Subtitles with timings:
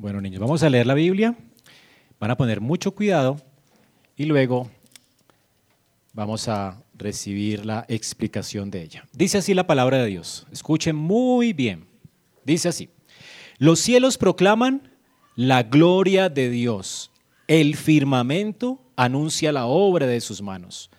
[0.00, 1.34] Bueno, niños, vamos a leer la Biblia.
[2.20, 3.42] Van a poner mucho cuidado
[4.16, 4.70] y luego
[6.12, 9.08] vamos a recibir la explicación de ella.
[9.12, 10.46] Dice así la palabra de Dios.
[10.52, 11.88] Escuchen muy bien.
[12.44, 12.90] Dice así.
[13.58, 14.88] Los cielos proclaman
[15.34, 17.10] la gloria de Dios.
[17.48, 20.90] El firmamento anuncia la obra de sus manos.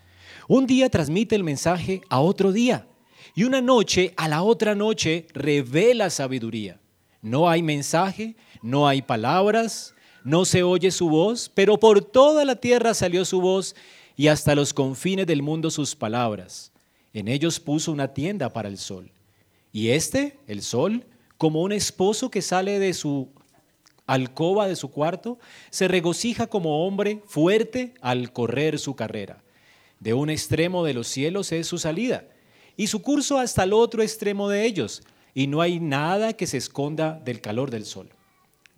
[0.50, 2.86] Un día transmite el mensaje a otro día
[3.34, 6.82] y una noche a la otra noche revela sabiduría.
[7.22, 12.56] No hay mensaje, no hay palabras, no se oye su voz, pero por toda la
[12.56, 13.76] tierra salió su voz
[14.16, 16.72] y hasta los confines del mundo sus palabras.
[17.14, 19.12] En ellos puso una tienda para el sol.
[19.72, 21.06] Y este, el sol,
[21.38, 23.30] como un esposo que sale de su
[24.08, 29.42] alcoba de su cuarto, se regocija como hombre fuerte al correr su carrera.
[30.00, 32.26] De un extremo de los cielos es su salida
[32.76, 36.58] y su curso hasta el otro extremo de ellos, y no hay nada que se
[36.58, 38.10] esconda del calor del sol.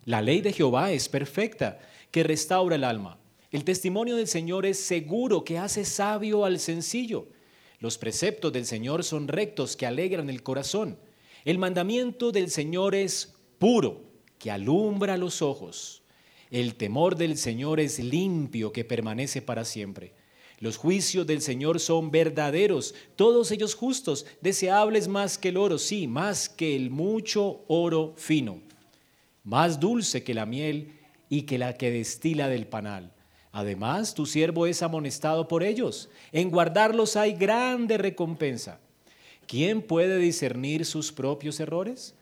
[0.04, 1.78] La ley de Jehová es perfecta,
[2.10, 3.18] que restaura el alma.
[3.52, 7.28] El testimonio del Señor es seguro, que hace sabio al sencillo.
[7.78, 10.98] Los preceptos del Señor son rectos, que alegran el corazón.
[11.44, 14.02] El mandamiento del Señor es puro,
[14.38, 16.02] que alumbra los ojos.
[16.50, 20.14] El temor del Señor es limpio, que permanece para siempre.
[20.58, 26.06] Los juicios del Señor son verdaderos, todos ellos justos, deseables más que el oro, sí,
[26.06, 28.62] más que el mucho oro fino,
[29.44, 30.98] más dulce que la miel
[31.28, 33.12] y que la que destila del panal.
[33.52, 36.08] Además, tu siervo es amonestado por ellos.
[36.32, 38.80] En guardarlos hay grande recompensa.
[39.46, 42.14] ¿Quién puede discernir sus propios errores?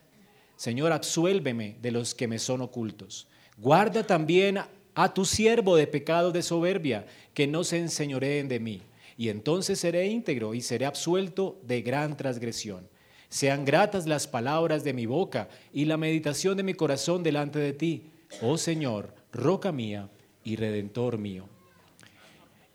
[0.56, 3.28] Señor, absuélveme de los que me son ocultos.
[3.56, 4.58] Guarda también
[4.94, 8.82] a tu siervo de pecado de soberbia, que no se enseñoreen de mí.
[9.16, 12.88] Y entonces seré íntegro y seré absuelto de gran transgresión.
[13.31, 17.72] Sean gratas las palabras de mi boca y la meditación de mi corazón delante de
[17.72, 18.11] ti,
[18.42, 20.11] oh Señor, roca mía
[20.45, 21.48] y redentor mío.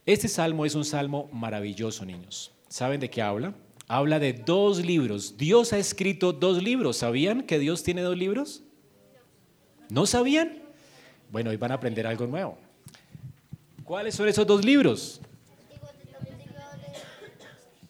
[0.07, 2.51] Este salmo es un salmo maravilloso, niños.
[2.67, 3.53] ¿Saben de qué habla?
[3.87, 5.37] habla de dos libros.
[5.37, 6.97] Dios ha escrito dos libros.
[6.97, 8.63] ¿Sabían que Dios tiene dos libros?
[9.89, 10.59] ¿No sabían?
[11.31, 12.57] Bueno, hoy van a aprender algo nuevo.
[13.83, 15.21] ¿Cuáles son esos dos libros?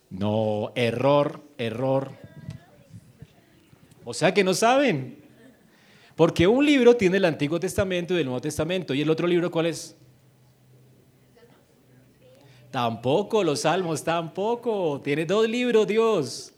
[0.10, 2.12] No, error, error.
[4.06, 5.18] O sea que no saben.
[6.16, 8.94] Porque un libro tiene el Antiguo Testamento y el Nuevo Testamento.
[8.94, 9.98] ¿Y el otro libro cuál es?
[12.72, 15.02] Tampoco, los salmos, tampoco.
[15.04, 16.54] Tiene dos libros Dios.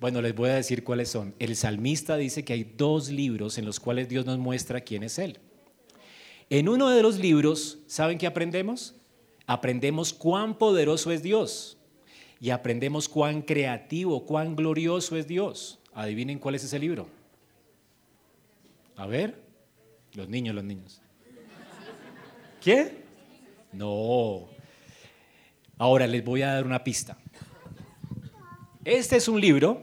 [0.00, 1.34] Bueno, les voy a decir cuáles son.
[1.38, 5.18] El salmista dice que hay dos libros en los cuales Dios nos muestra quién es
[5.18, 5.38] Él.
[6.50, 8.94] En uno de los libros, ¿saben qué aprendemos?
[9.46, 11.76] Aprendemos cuán poderoso es Dios
[12.40, 15.81] y aprendemos cuán creativo, cuán glorioso es Dios.
[15.94, 17.08] Adivinen cuál es ese libro.
[18.96, 19.40] A ver,
[20.14, 21.00] los niños, los niños.
[22.60, 23.02] ¿Qué?
[23.72, 24.48] No,
[25.82, 27.18] Ahora les voy a dar una pista.
[28.84, 29.82] Este es un libro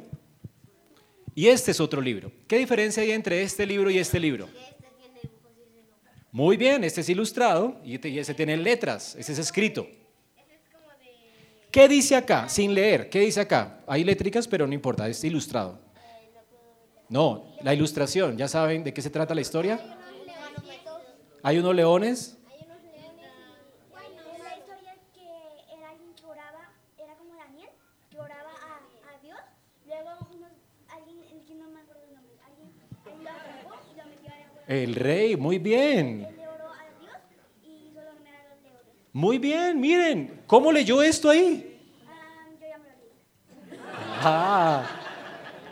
[1.36, 2.32] y este es otro libro.
[2.48, 4.48] ¿Qué diferencia hay entre este libro y este libro?
[6.32, 9.88] Muy bien, este es ilustrado y este tiene letras, este es escrito.
[11.70, 12.48] ¿Qué dice acá?
[12.48, 13.82] Sin leer, ¿qué dice acá?
[13.86, 15.80] Hay létricas, pero no importa, es ilustrado.
[17.10, 19.80] No, la ilustración, ¿ya saben de qué se trata la historia?
[21.42, 22.36] Hay unos leones.
[34.68, 36.28] El rey, muy bien.
[39.12, 41.66] Muy bien, miren, ¿cómo leyó esto ahí?
[44.22, 44.99] Ah,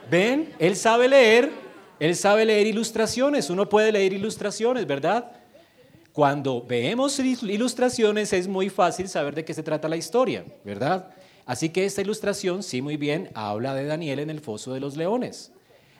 [0.09, 1.51] ven, él sabe leer,
[1.99, 5.31] él sabe leer ilustraciones, uno puede leer ilustraciones, ¿verdad?
[6.13, 11.09] Cuando vemos ilustraciones es muy fácil saber de qué se trata la historia, ¿verdad?
[11.45, 14.97] Así que esta ilustración, sí, muy bien, habla de Daniel en el foso de los
[14.97, 15.51] leones.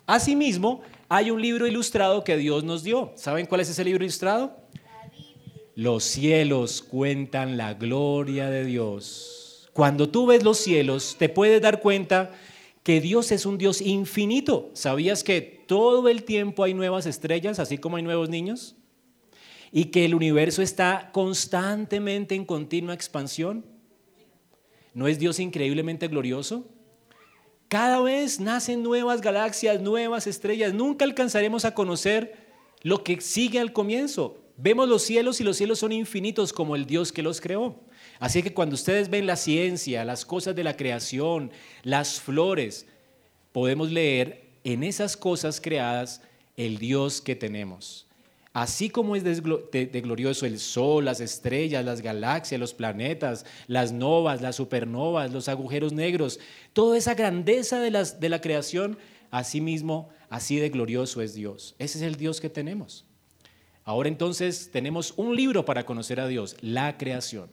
[0.06, 3.12] Asimismo, hay un libro ilustrado que Dios nos dio.
[3.16, 4.58] ¿Saben cuál es ese libro ilustrado?
[5.76, 9.70] Los cielos cuentan la gloria de Dios.
[9.73, 12.31] Cuando tú ves los cielos, te puedes dar cuenta
[12.87, 14.72] que Dios es un Dios infinito.
[14.72, 18.78] ¿Sabías que todo el tiempo hay nuevas estrellas, así como hay nuevos niños?
[19.73, 23.66] Y que el universo está constantemente en continua expansión.
[24.93, 26.66] ¿No es Dios increíblemente glorioso?
[27.67, 30.73] Cada vez nacen nuevas galaxias, nuevas estrellas.
[30.73, 32.47] Nunca alcanzaremos a conocer
[32.83, 34.45] lo que sigue al comienzo.
[34.55, 37.81] Vemos los cielos y los cielos son infinitos como el Dios que los creó.
[38.19, 41.52] Así que cuando ustedes ven la ciencia, las cosas de la creación,
[41.84, 42.85] las flores,
[43.52, 46.22] podemos leer en esas cosas creadas
[46.55, 48.08] el Dios que tenemos.
[48.58, 54.41] Así como es de, glorioso el sol, las estrellas, las galaxias, los planetas, las novas,
[54.41, 56.40] las supernovas, los agujeros negros,
[56.73, 57.91] toda esa grandeza de,
[58.29, 58.97] la creación,
[59.29, 61.75] así mismo, así de glorioso es Dios.
[61.78, 63.05] Ese es el Dios que tenemos.
[63.84, 67.52] Ahora entonces tenemos un libro para conocer a Dios, la creación.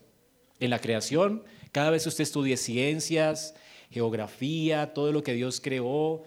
[0.60, 1.42] En la creación,
[1.72, 3.54] cada vez usted estudie ciencias,
[3.90, 6.22] geografía, todo lo que Dios creó,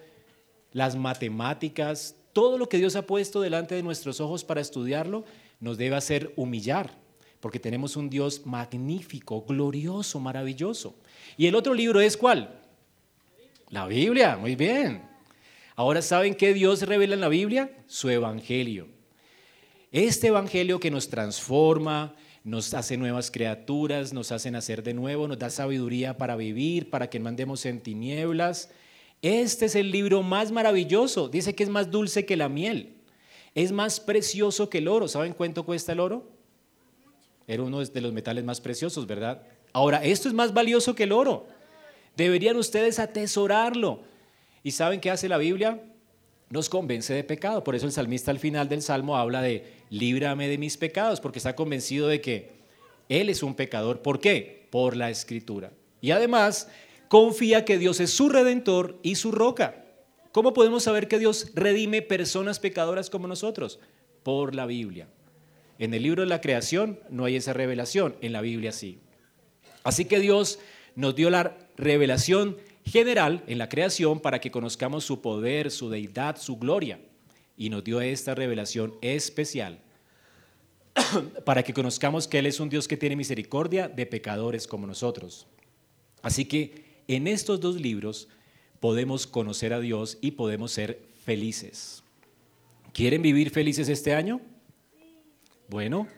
[0.72, 5.24] las matemáticas, todo lo que Dios ha puesto delante de nuestros ojos para estudiarlo,
[5.60, 6.90] nos debe hacer humillar,
[7.40, 10.94] porque tenemos un Dios magnífico, glorioso, maravilloso.
[11.36, 12.60] ¿Y el otro libro es cuál?
[13.70, 15.02] La Biblia, muy bien.
[15.74, 17.70] Ahora, ¿saben qué Dios revela en la Biblia?
[17.86, 18.88] Su Evangelio.
[19.92, 22.14] Este Evangelio que nos transforma,
[22.48, 27.10] nos hace nuevas criaturas, nos hace nacer de nuevo, nos da sabiduría para vivir, para
[27.10, 28.70] que no andemos en tinieblas,
[29.20, 31.28] este es el libro más maravilloso.
[31.28, 32.94] Dice que es más dulce que la miel.
[33.54, 35.08] Es más precioso que el oro.
[35.08, 36.26] ¿Saben cuánto cuesta el oro?
[37.46, 39.42] Era uno de los metales más preciosos, ¿verdad?
[39.74, 41.48] Ahora, esto es más valioso que el oro.
[42.16, 44.00] Deberían ustedes atesorarlo.
[44.62, 45.82] ¿Y saben qué hace la Biblia?
[46.48, 47.62] Nos convence de pecado.
[47.62, 51.38] Por eso el salmista al final del salmo habla de líbrame de mis pecados, porque
[51.38, 52.58] está convencido de que
[53.08, 54.02] él es un pecador.
[54.02, 54.66] ¿Por qué?
[54.70, 55.72] Por la escritura.
[56.00, 56.68] Y además
[57.08, 59.84] confía que Dios es su redentor y su roca.
[60.32, 63.80] ¿Cómo podemos saber que Dios redime personas pecadoras como nosotros?
[64.22, 65.08] Por la Biblia.
[65.78, 68.98] En el libro de la creación no hay esa revelación, en la Biblia sí.
[69.84, 70.58] Así que Dios
[70.96, 76.36] nos dio la revelación general en la creación para que conozcamos su poder, su deidad,
[76.36, 76.98] su gloria.
[77.58, 79.80] Y nos dio esta revelación especial
[81.44, 85.46] para que conozcamos que Él es un Dios que tiene misericordia de pecadores como nosotros.
[86.22, 88.28] Así que en estos dos libros
[88.80, 92.02] podemos conocer a Dios y podemos ser felices.
[92.92, 94.40] ¿Quieren vivir felices este año?
[95.68, 96.08] Bueno,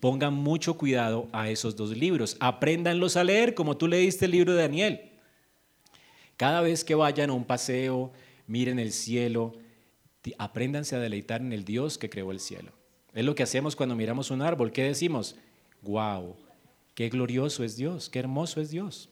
[0.00, 2.36] pongan mucho cuidado a esos dos libros.
[2.40, 5.00] Apréndanlos a leer como tú leíste el libro de Daniel.
[6.36, 8.12] Cada vez que vayan a un paseo,
[8.46, 9.54] miren el cielo,
[10.38, 12.72] apréndanse a deleitar en el Dios que creó el cielo.
[13.14, 14.72] Es lo que hacemos cuando miramos un árbol.
[14.72, 15.36] ¿Qué decimos?
[15.82, 16.36] ¡Wow!
[16.94, 18.10] ¡Qué glorioso es Dios!
[18.10, 19.08] ¡Qué hermoso es Dios!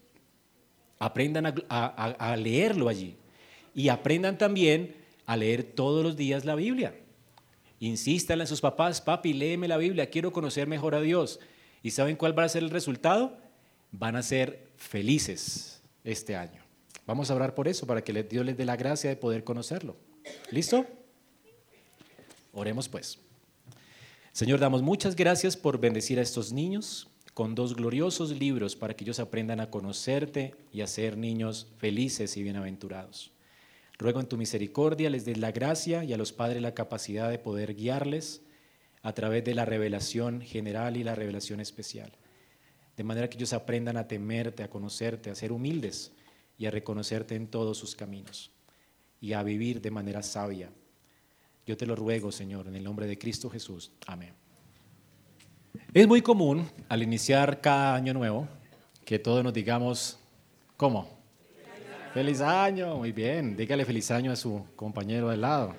[0.98, 3.16] Aprendan a, leerlo allí.
[3.74, 4.94] Y aprendan también
[5.26, 6.94] a leer todos los días la Biblia.
[7.80, 11.40] Insistan a sus papás, papi, léeme la Biblia, quiero conocer mejor a Dios.
[11.82, 13.36] ¿Y saben cuál va a ser el resultado?
[13.90, 16.62] Van a ser felices este año.
[17.06, 19.96] Vamos a orar por eso, para que Dios les dé la gracia de poder conocerlo.
[20.50, 20.86] ¿Listo?
[22.54, 23.18] Oremos pues.
[24.32, 29.04] Señor, damos muchas gracias por bendecir a estos niños con dos gloriosos libros para que
[29.04, 33.32] ellos aprendan a conocerte y a ser niños felices y bienaventurados.
[33.98, 37.38] Ruego en tu misericordia les des la gracia y a los padres la capacidad de
[37.38, 38.42] poder guiarles
[39.02, 42.12] a través de la revelación general y la revelación especial.
[42.96, 46.12] De manera que ellos aprendan a temerte, a conocerte, a ser humildes
[46.56, 48.52] y a reconocerte en todos sus caminos
[49.20, 50.70] y a vivir de manera sabia.
[51.66, 53.90] Yo te lo ruego, Señor, en el nombre de Cristo Jesús.
[54.06, 54.34] Amén.
[55.94, 58.46] Es muy común al iniciar cada año nuevo
[59.04, 60.18] que todos nos digamos,
[60.76, 61.08] ¿cómo?
[62.12, 63.56] Feliz año, muy bien.
[63.56, 65.74] Dígale feliz año a su compañero de lado.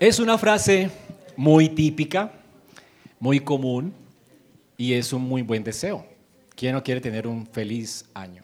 [0.00, 0.90] Es una frase
[1.36, 2.32] muy típica,
[3.18, 3.92] muy común
[4.76, 6.17] y es un muy buen deseo.
[6.58, 8.42] ¿Quién no quiere tener un feliz año?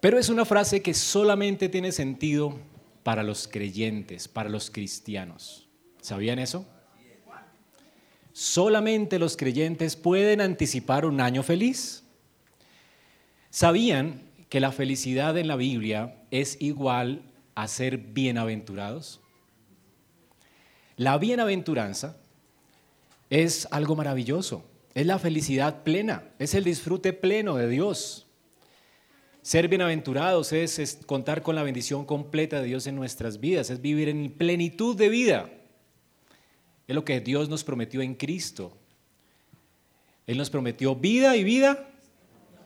[0.00, 2.58] Pero es una frase que solamente tiene sentido
[3.02, 5.68] para los creyentes, para los cristianos.
[6.00, 6.66] ¿Sabían eso?
[8.32, 12.02] Solamente los creyentes pueden anticipar un año feliz.
[13.50, 19.20] ¿Sabían que la felicidad en la Biblia es igual a ser bienaventurados?
[20.96, 22.16] La bienaventuranza
[23.28, 28.26] es algo maravilloso, es la felicidad plena, es el disfrute pleno de Dios.
[29.40, 34.08] Ser bienaventurados es, contar con la bendición completa de Dios en nuestras vidas, es vivir
[34.08, 35.50] en plenitud de vida.
[36.86, 38.76] Es lo que Dios nos prometió en Cristo.
[40.26, 41.88] Él nos prometió vida y vida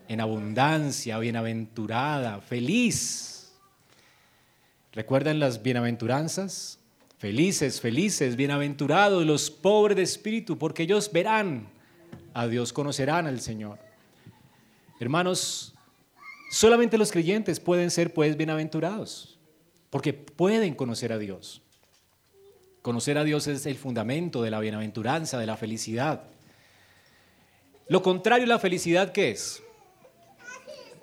[0.09, 3.55] en abundancia, bienaventurada, feliz.
[4.93, 6.79] ¿Recuerdan las bienaventuranzas?
[7.19, 11.76] Felices, felices, bienaventurados los pobres de espíritu, porque ellos verán
[12.37, 13.79] a Dios, conocerán al Señor.
[15.01, 15.77] Hermanos,
[16.49, 19.39] Solamente los creyentes pueden ser pues bienaventurados,
[19.91, 21.61] porque pueden conocer a Dios.
[22.83, 26.23] Conocer a Dios es el fundamento de la bienaventuranza, de la felicidad.
[27.89, 29.63] Lo contrario a la felicidad, ¿qué es?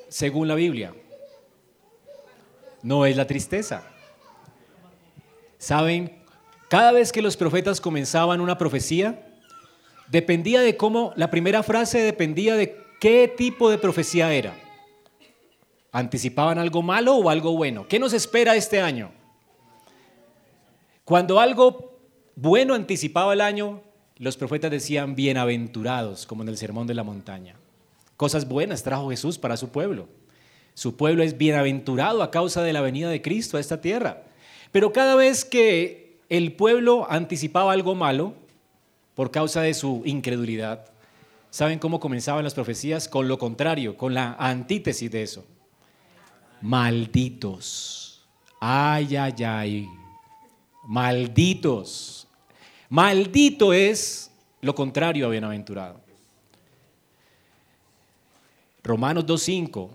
[0.08, 0.94] Según la Biblia.
[2.82, 3.84] No es la tristeza.
[5.58, 6.24] ¿Saben?
[6.70, 9.33] Cada vez que los profetas comenzaban una profecía,
[10.10, 14.56] dependía de cómo, la primera frase dependía de qué tipo de profecía era.
[15.92, 17.88] ¿Anticipaban algo malo o algo bueno?
[17.88, 19.12] ¿Qué nos espera este año?
[21.06, 21.98] Cuando algo
[22.36, 23.82] bueno anticipaba el año,
[24.18, 27.56] los profetas decían bienaventurados, como en el Sermón de la Montaña.
[28.18, 30.08] Cosas buenas trajo Jesús para su pueblo.
[30.76, 34.24] Su pueblo es bienaventurado a causa de la venida de Cristo a esta tierra.
[34.72, 38.34] Pero cada vez que el pueblo anticipaba algo malo,
[39.16, 40.86] por causa de su incredulidad,
[41.50, 43.08] ¿saben cómo comenzaban las profecías?
[43.08, 45.46] Con lo contrario, con la antítesis de eso.
[46.62, 48.26] Malditos.
[48.60, 49.90] Ay, ay, ay.
[50.86, 52.28] Malditos.
[52.90, 56.02] Maldito es lo contrario a bienaventurado.
[58.84, 59.90] Romanos 2.5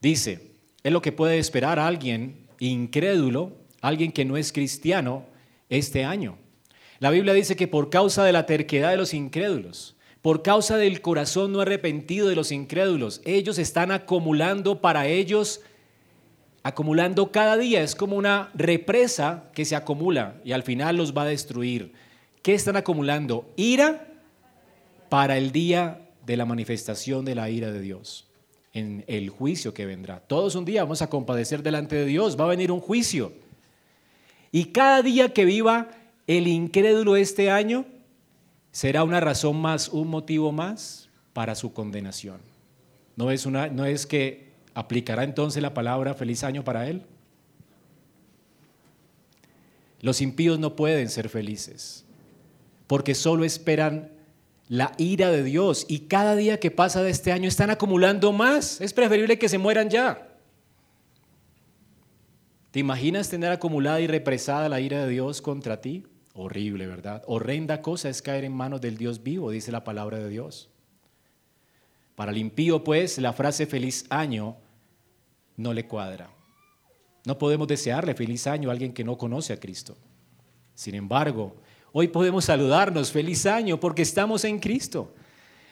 [0.00, 0.50] dice,
[0.82, 5.24] es lo que puede esperar alguien incrédulo, alguien que no es cristiano
[5.68, 6.36] este año.
[7.00, 11.00] La Biblia dice que por causa de la terquedad de los incrédulos, por causa del
[11.00, 15.60] corazón no arrepentido de los incrédulos, ellos están acumulando para ellos
[16.62, 17.82] acumulando cada día.
[17.82, 21.92] Es como una represa que se acumula y al final los va a destruir.
[22.42, 23.52] ¿Qué están acumulando?
[23.56, 24.08] Ira
[25.08, 28.26] para el día de la manifestación de la ira de Dios,
[28.72, 30.20] en el juicio que vendrá.
[30.20, 33.32] Todos un día vamos a compadecer delante de Dios, va a venir un juicio.
[34.50, 35.88] Y cada día que viva
[36.26, 37.84] el incrédulo este año
[38.72, 42.40] será una razón más, un motivo más para su condenación.
[43.16, 47.02] No es, que ¿Aplicará entonces la palabra feliz año para él?
[50.00, 52.04] Los impíos no pueden ser felices
[52.86, 54.10] porque solo esperan
[54.68, 58.80] la ira de Dios y cada día que pasa de este año están acumulando más.
[58.80, 60.28] Es preferible que se mueran ya.
[62.72, 66.04] ¿Te imaginas tener acumulada y represada la ira de Dios contra ti?
[66.34, 67.22] Horrible, ¿verdad?
[67.26, 70.68] Horrenda cosa es caer en manos del Dios vivo, dice la palabra de Dios.
[72.16, 74.56] Para el impío, pues, la frase feliz año
[75.56, 76.28] no le cuadra.
[77.24, 79.96] No podemos desearle feliz año a alguien que no conoce a Cristo.
[80.74, 81.56] Sin embargo,
[81.92, 85.14] hoy podemos saludarnos feliz año porque estamos en Cristo.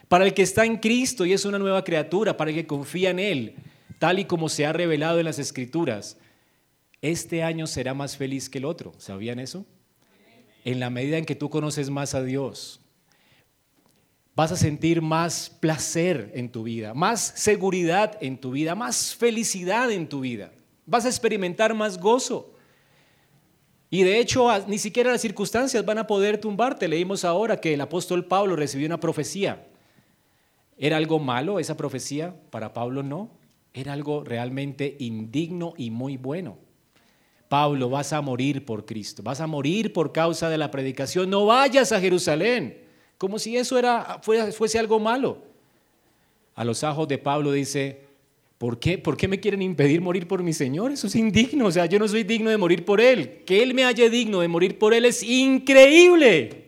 [0.09, 3.11] Para el que está en Cristo y es una nueva criatura, para el que confía
[3.11, 3.57] en Él,
[3.99, 6.19] tal y como se ha revelado en las Escrituras,
[7.01, 8.93] este año será más feliz que el otro.
[8.99, 9.67] ¿Sabían eso?
[10.65, 12.83] En la medida en que tú conoces más a Dios,
[14.35, 19.91] Vas a sentir más placer en tu vida, más seguridad en tu vida, más felicidad
[19.91, 20.53] en tu vida.
[20.87, 22.55] Vas a experimentar más gozo.
[23.91, 26.89] Y de hecho, ni siquiera las circunstancias van a poder tumbarte.
[26.89, 29.67] Leímos ahora que el apóstol Pablo recibió una profecía.
[30.79, 32.35] ¿Era algo malo esa profecía?
[32.51, 33.29] Para Pablo no.
[33.75, 36.57] Era algo realmente indigno y muy bueno.
[37.53, 41.29] Pablo, vas a morir por Cristo, vas a morir por causa de la predicación.
[41.29, 42.79] No vayas a Jerusalén.
[43.19, 45.37] Como si eso era, fuese algo malo.
[46.55, 48.01] A los ojos de Pablo dice,
[48.57, 48.97] ¿por qué?
[48.97, 50.93] ¿por qué me quieren impedir morir por mi Señor?
[50.93, 53.43] Eso es indigno, o sea, yo no soy digno de morir por Él.
[53.45, 56.65] Que Él me haya digno de morir por Él es increíble.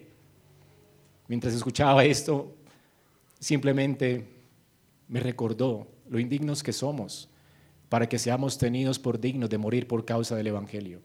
[1.29, 2.55] Mientras escuchaba esto,
[3.39, 4.23] simplemente
[5.09, 7.31] me recordó lo indignos que somos
[7.89, 11.01] para que seamos tenidos por dignos de morir por causa del Evangelio.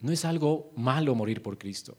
[0.00, 1.96] No es algo malo morir por Cristo.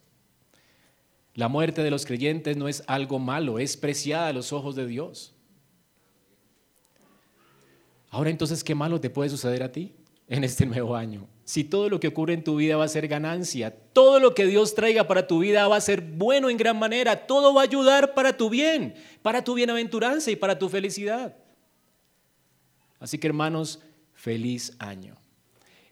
[1.35, 4.87] La muerte de los creyentes no es algo malo, es preciada a los ojos de
[4.87, 5.33] Dios.
[8.09, 9.93] Ahora entonces, ¿qué malo te puede suceder a ti
[10.27, 11.27] en este nuevo año?
[11.43, 14.45] Si todo lo que ocurre en tu vida va a ser ganancia, todo lo que
[14.45, 17.65] Dios traiga para tu vida va a ser bueno en gran manera, todo va a
[17.65, 21.35] ayudar para tu bien, para tu bienaventuranza y para tu felicidad.
[22.99, 23.79] Así que hermanos,
[24.13, 25.15] feliz año.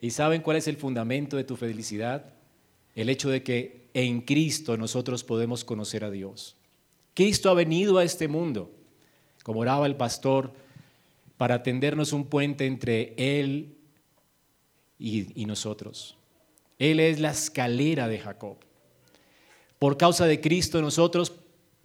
[0.01, 2.33] ¿Y saben cuál es el fundamento de tu felicidad?
[2.95, 6.55] El hecho de que en Cristo nosotros podemos conocer a Dios.
[7.13, 8.71] Cristo ha venido a este mundo,
[9.43, 10.53] como oraba el pastor,
[11.37, 13.75] para tendernos un puente entre Él
[14.99, 16.17] y, y nosotros.
[16.77, 18.57] Él es la escalera de Jacob.
[19.79, 21.33] Por causa de Cristo nosotros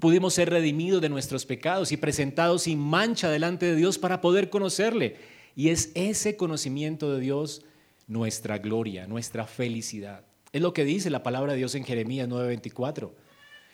[0.02, 4.50] pudimos ser redimidos de nuestros pecados y presentados sin mancha delante de Dios para poder
[4.50, 5.14] conocerle.
[5.54, 7.62] Y es ese conocimiento de Dios
[8.09, 10.25] nuestra gloria, nuestra felicidad.
[10.52, 13.14] Es lo que dice la palabra de Dios en Jeremías 9:24.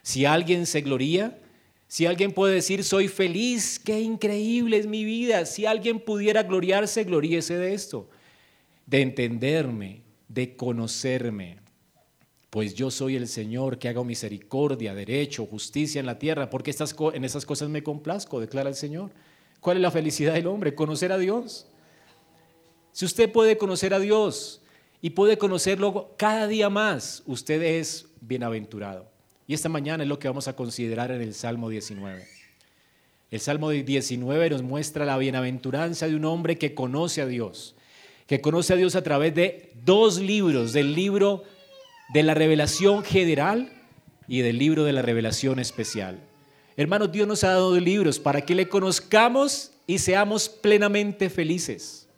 [0.03, 1.39] Si alguien se gloría,
[1.87, 7.05] si alguien puede decir, soy feliz, qué increíble es mi vida, si alguien pudiera gloriarse,
[7.05, 8.11] gloríese de esto,
[8.85, 11.57] de entenderme, de conocerme.
[12.51, 16.97] Pues yo soy el Señor que hago misericordia, derecho, justicia en la tierra, porque estas,
[17.13, 19.11] en esas cosas me complazco, declara el Señor.
[19.61, 20.75] ¿Cuál es la felicidad del hombre?
[20.75, 21.67] Conocer a Dios.
[22.93, 24.63] Si usted puede conocer a Dios
[25.03, 29.11] y puede conocerlo cada día más, usted es bienaventurado.
[29.47, 32.27] Y esta mañana es lo que vamos a considerar en el Salmo 19.
[33.31, 37.77] El Salmo 19 nos muestra la bienaventuranza de un hombre que conoce a Dios,
[38.27, 41.45] que conoce a Dios a través de dos libros, del libro
[42.09, 43.73] de la revelación general
[44.27, 46.21] y del libro de la revelación especial.
[46.77, 52.09] Hermanos, Dios nos ha dado libros para que le conozcamos y seamos plenamente felices.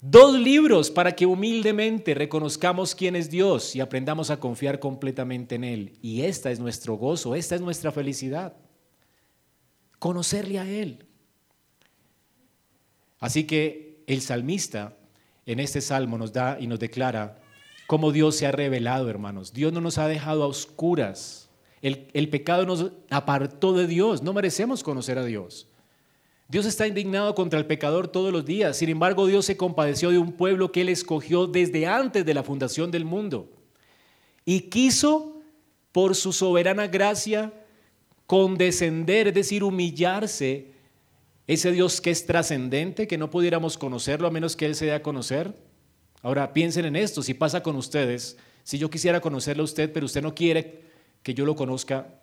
[0.00, 5.64] Dos libros para que humildemente reconozcamos quién es Dios y aprendamos a confiar completamente en
[5.64, 5.98] Él.
[6.02, 8.54] Y esta es nuestro gozo, esta es nuestra felicidad.
[9.98, 11.04] Conocerle a Él.
[13.18, 14.96] Así que el salmista
[15.46, 17.42] en este salmo nos da y nos declara
[17.86, 19.52] cómo Dios se ha revelado, hermanos.
[19.52, 21.48] Dios no nos ha dejado a oscuras.
[21.82, 24.22] El, pecado nos apartó de Dios.
[24.22, 25.68] No merecemos conocer a Dios.
[26.48, 28.76] Dios está indignado contra el pecador todos los días.
[28.76, 32.42] Sin embargo, Dios se compadeció de un pueblo que Él escogió desde antes de la
[32.42, 33.50] fundación del mundo.
[34.44, 35.40] Y quiso,
[35.92, 37.52] por su soberana gracia,
[38.26, 40.72] condescender, es decir, humillarse.
[41.46, 44.92] Ese Dios que es trascendente, que no pudiéramos conocerlo a menos que Él se dé
[44.92, 45.54] a conocer.
[46.26, 50.06] Ahora piensen en esto, si pasa con ustedes, si yo quisiera conocerlo a usted, pero
[50.06, 50.82] usted no quiere
[51.22, 52.18] que yo lo conozca,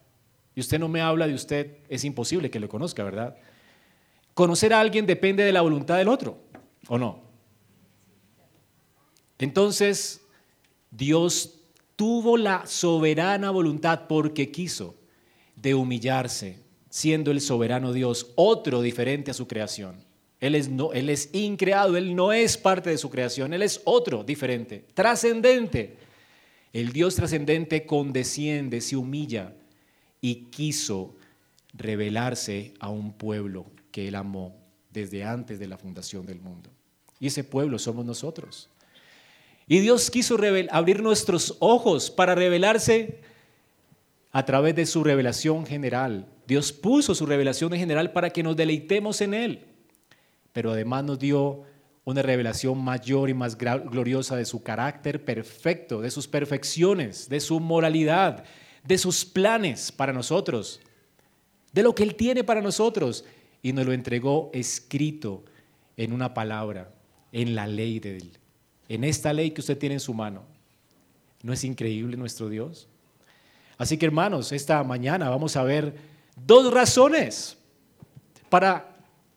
[0.54, 3.38] y usted no me habla de usted, es imposible que lo conozca, ¿verdad?
[4.34, 6.38] Conocer a alguien depende de la voluntad del otro,
[6.90, 7.22] ¿o no?
[9.40, 10.20] Entonces,
[10.92, 11.62] Dios
[11.96, 14.96] tuvo la soberana voluntad porque quiso
[15.56, 20.04] de humillarse, siendo el soberano Dios, otro diferente a su creación.
[20.44, 23.80] Él es, no, él es increado, Él no es parte de su creación, Él es
[23.86, 25.96] otro diferente, trascendente.
[26.74, 29.54] El Dios trascendente condesciende, se humilla
[30.20, 31.16] y quiso
[31.74, 34.54] revelarse a un pueblo que Él amó
[34.92, 36.70] desde antes de la fundación del mundo.
[37.22, 38.68] Y ese pueblo somos nosotros.
[39.66, 40.38] Y Dios quiso
[40.72, 43.22] abrir nuestros ojos para revelarse
[44.34, 46.28] a través de su revelación general.
[46.46, 49.68] Dios puso su revelación general para que nos deleitemos en Él
[50.54, 51.64] pero además nos dio
[52.06, 57.60] una revelación mayor y más gloriosa de su carácter perfecto, de sus perfecciones, de su
[57.60, 58.44] moralidad,
[58.84, 60.80] de sus planes para nosotros,
[61.72, 63.26] de lo que Él tiene para nosotros.
[63.62, 65.44] Y nos lo entregó escrito
[65.96, 66.94] en una palabra,
[67.32, 68.38] en la ley de Él,
[68.90, 70.44] en esta ley que usted tiene en su mano.
[71.42, 72.88] ¿No es increíble nuestro Dios?
[73.78, 75.96] Así que hermanos, esta mañana vamos a ver
[76.36, 77.58] dos razones
[78.50, 78.93] para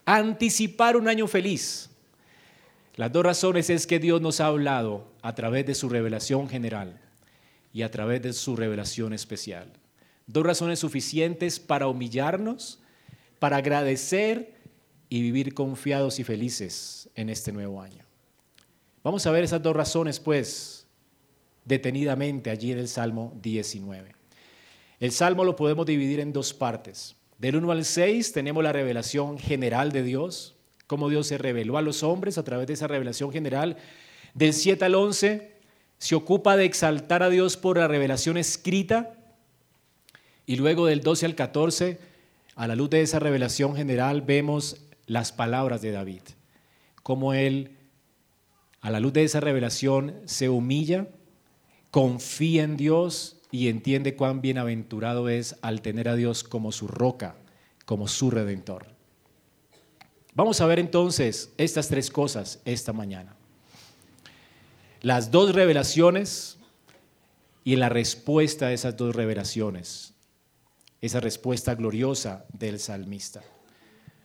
[0.07, 1.91] anticipar un año feliz.
[2.95, 6.99] Las dos razones es que Dios nos ha hablado a través de su revelación general
[7.75, 9.71] y a través de su revelación especial.
[10.27, 12.81] Dos razones suficientes para humillarnos,
[13.39, 14.55] para agradecer
[15.11, 18.05] y vivir confiados y felices en este nuevo año.
[19.05, 20.87] Vamos a ver esas dos razones, pues,
[21.65, 24.15] detenidamente allí en el Salmo 19.
[24.99, 27.15] El Salmo lo podemos dividir en dos partes.
[27.39, 30.55] Del 1 al 6 tenemos la revelación general de Dios,
[30.87, 33.77] cómo Dios se reveló a los hombres a través de esa revelación general.
[34.33, 35.53] Del 7 al 11
[35.99, 39.15] se ocupa de exaltar a Dios por la revelación escrita.
[40.47, 41.99] Y luego del 12 al 14,
[42.55, 46.23] a la luz de esa revelación general, vemos las palabras de David,
[47.03, 47.77] cómo él,
[48.81, 51.09] a la luz de esa revelación, se humilla,
[51.91, 57.37] confía en Dios y entiende cuán bienaventurado es al tener a Dios como su roca,
[57.85, 58.87] como su redentor.
[60.35, 63.35] Vamos a ver entonces estas tres cosas esta mañana.
[65.01, 66.59] Las dos revelaciones
[67.65, 70.15] y la respuesta a esas dos revelaciones.
[71.01, 73.43] Esa respuesta gloriosa del salmista.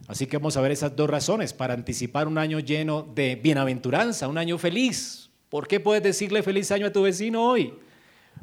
[0.08, 4.28] Así que vamos a ver esas dos razones para anticipar un año lleno de bienaventuranza,
[4.28, 5.30] un año feliz.
[5.50, 7.74] ¿Por qué puedes decirle feliz año a tu vecino hoy?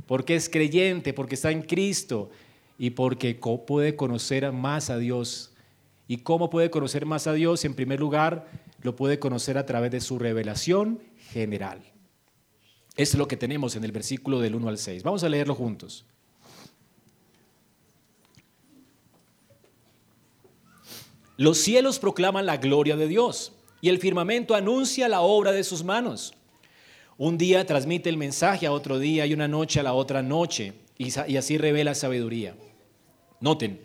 [0.09, 2.31] Porque es creyente, porque está en Cristo
[2.79, 5.53] y porque puede conocer más a Dios.
[6.09, 7.67] ¿Y cómo puede conocer más a Dios?
[7.67, 8.49] En primer lugar,
[8.81, 10.99] lo puede conocer a través de su revelación
[11.31, 11.83] general.
[12.97, 15.03] Es lo que tenemos en el versículo del 1 al 6.
[15.03, 16.07] Vamos a leerlo juntos.
[21.37, 25.85] Los cielos proclaman la gloria de Dios y el firmamento anuncia la obra de sus
[25.85, 26.33] manos.
[27.19, 30.73] Un día transmite el mensaje a otro día y una noche a la otra noche
[30.97, 32.55] y así revela sabiduría.
[33.41, 33.81] Noten,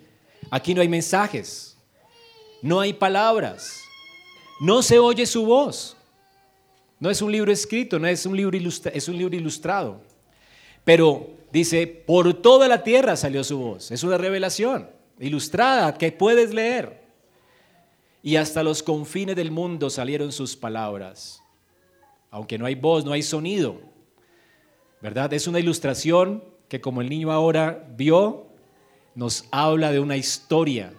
[0.50, 1.76] aquí no hay mensajes,
[2.62, 3.82] no hay palabras,
[4.60, 5.96] no se oye su voz.
[7.00, 10.00] No es un libro escrito, no es un libro, es un libro ilustrado.
[10.84, 13.90] Pero dice, por toda la tierra salió su voz.
[13.90, 17.02] Es una revelación ilustrada que puedes leer.
[18.22, 21.43] Y hasta los confines del mundo salieron sus palabras.
[22.34, 23.80] Aunque no hay voz, no hay sonido.
[25.00, 25.32] ¿Verdad?
[25.32, 28.48] Es una ilustración que como el niño ahora vio,
[29.14, 30.92] nos habla de una historia,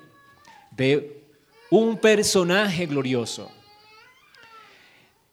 [0.71, 1.25] de
[1.69, 3.51] un personaje glorioso.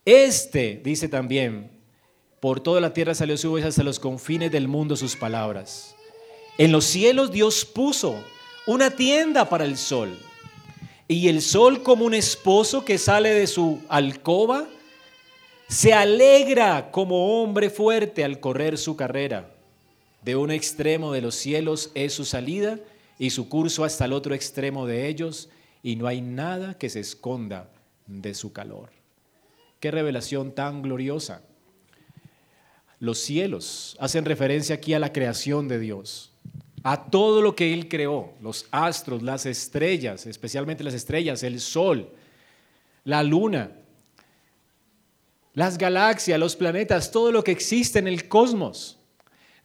[0.04, 1.70] Este, dice también,
[2.40, 5.94] por toda la tierra salió su voz hasta los confines del mundo sus palabras.
[6.58, 8.16] En los cielos Dios puso
[8.66, 10.18] una tienda para el sol.
[11.06, 14.66] Y el sol como un esposo que sale de su alcoba,
[15.72, 19.48] se alegra como hombre fuerte al correr su carrera.
[20.20, 22.78] De un extremo de los cielos es su salida
[23.18, 25.48] y su curso hasta el otro extremo de ellos,
[25.82, 27.70] y no hay nada que se esconda
[28.06, 28.90] de su calor.
[29.80, 31.40] Qué revelación tan gloriosa.
[33.00, 36.32] Los cielos hacen referencia aquí a la creación de Dios
[36.82, 42.10] a todo lo que Él creó, los astros, las estrellas, especialmente las estrellas, el sol,
[43.04, 43.70] la luna,
[45.54, 48.98] las galaxias, los planetas, todo lo que existe en el cosmos,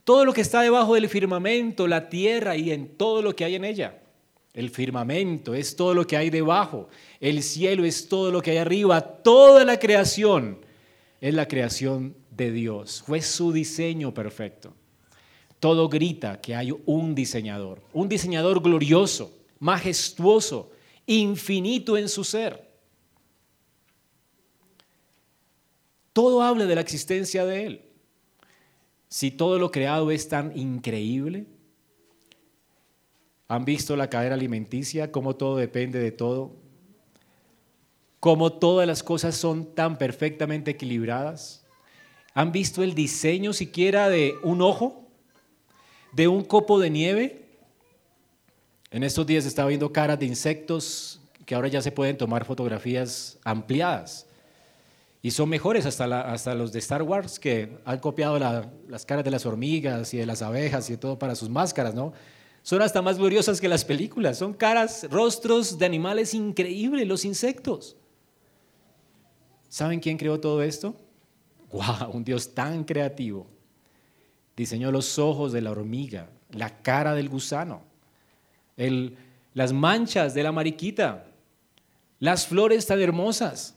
[0.04, 3.56] todo lo que está debajo del firmamento, la tierra y en todo lo que hay
[3.56, 4.00] en ella.
[4.54, 8.58] El firmamento es todo lo que hay debajo, el cielo es todo lo que hay
[8.58, 10.60] arriba, toda la creación
[11.22, 14.74] es la creación de Dios, fue su diseño perfecto.
[15.60, 20.72] Todo grita que hay un diseñador, un diseñador glorioso, majestuoso,
[21.08, 22.67] infinito en su ser.
[26.18, 27.82] Todo habla de la existencia de Él.
[29.08, 31.46] Si todo lo creado es tan increíble,
[33.48, 35.12] ¿han visto la cadena alimenticia?
[35.12, 36.56] ¿Cómo todo depende de todo?
[38.20, 41.64] ¿Cómo todas las cosas son tan perfectamente equilibradas?
[42.34, 45.08] ¿Han visto el diseño siquiera de un ojo?
[46.14, 47.46] de un copo de nieve.
[48.90, 53.38] En estos días estaba viendo caras de insectos que ahora ya se pueden tomar fotografías
[53.44, 54.26] ampliadas.
[55.28, 59.32] Y son mejores hasta, hasta los de Star Wars que han copiado las caras de
[59.32, 62.14] las hormigas y de las abejas y todo para sus máscaras, ¿no?
[62.62, 64.38] Son hasta más gloriosas que las películas.
[64.38, 67.98] Son caras, rostros de animales increíbles, los insectos.
[69.68, 70.96] ¿Saben quién creó todo esto?
[71.74, 72.12] ¡Wow!
[72.14, 73.48] Un Dios tan creativo
[74.56, 77.82] diseñó los ojos de la hormiga, la cara del gusano,
[79.54, 81.26] las manchas de la mariquita,
[82.18, 83.77] las flores tan hermosas,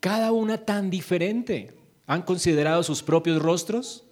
[0.00, 1.76] cada una tan diferente.
[2.06, 4.04] ¿Han considerado sus propios rostros?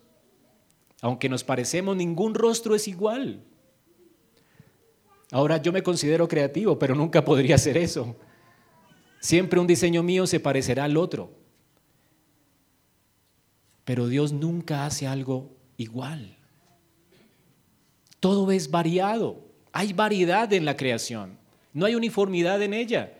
[1.00, 3.42] Aunque nos parecemos, ningún rostro es igual.
[5.30, 8.16] Ahora yo me considero creativo, pero nunca podría hacer eso.
[9.20, 11.32] Siempre un diseño mío se parecerá al otro.
[13.84, 16.36] Pero Dios nunca hace algo igual.
[18.20, 19.44] Todo es variado.
[19.72, 21.38] Hay variedad en la creación.
[21.72, 23.17] No hay uniformidad en ella.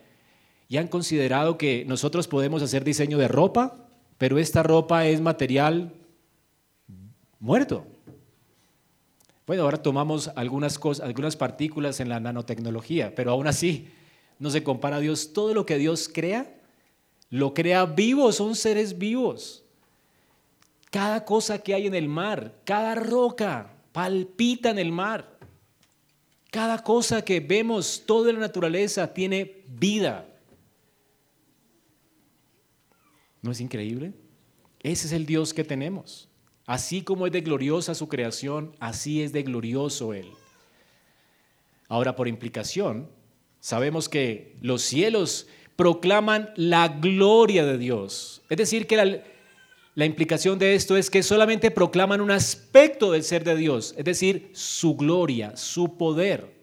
[0.68, 5.94] Y han considerado que nosotros podemos hacer diseño de ropa, pero esta ropa es material
[7.40, 7.86] muerto.
[9.46, 13.88] Bueno, ahora tomamos algunas cosas, algunas partículas en la nanotecnología, pero aún así
[14.38, 15.32] no se compara a Dios.
[15.32, 16.54] Todo lo que Dios crea,
[17.30, 19.64] lo crea vivo, son seres vivos.
[20.90, 25.38] Cada cosa que hay en el mar, cada roca palpita en el mar.
[26.50, 30.27] Cada cosa que vemos, toda la naturaleza tiene vida.
[33.48, 34.12] ¿No es increíble?
[34.82, 36.28] Ese es el Dios que tenemos.
[36.66, 40.26] Así como es de gloriosa su creación, así es de glorioso Él.
[41.88, 43.08] Ahora, por implicación,
[43.58, 48.42] sabemos que los cielos proclaman la gloria de Dios.
[48.50, 49.22] Es decir, que la,
[49.94, 54.04] la implicación de esto es que solamente proclaman un aspecto del ser de Dios, es
[54.04, 56.54] decir, su gloria, su poder.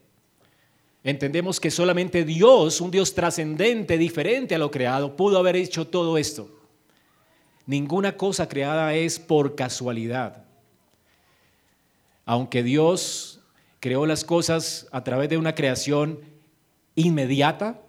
[1.04, 6.19] Entendemos que solamente Dios, un Dios trascendente, diferente a lo creado, pudo haber hecho todo
[6.19, 6.55] esto.
[7.67, 10.43] Ninguna cosa creada es por casualidad.
[12.25, 13.39] Aunque Dios
[13.80, 16.19] creó las cosas a través de una creación
[16.95, 17.80] inmediata,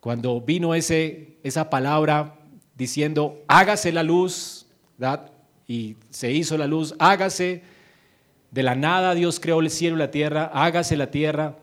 [0.00, 2.36] cuando vino ese, esa palabra
[2.76, 4.66] diciendo, hágase la luz,
[5.66, 7.62] y se hizo la luz, hágase,
[8.50, 11.56] de la nada Dios creó el cielo y la tierra, hágase la tierra,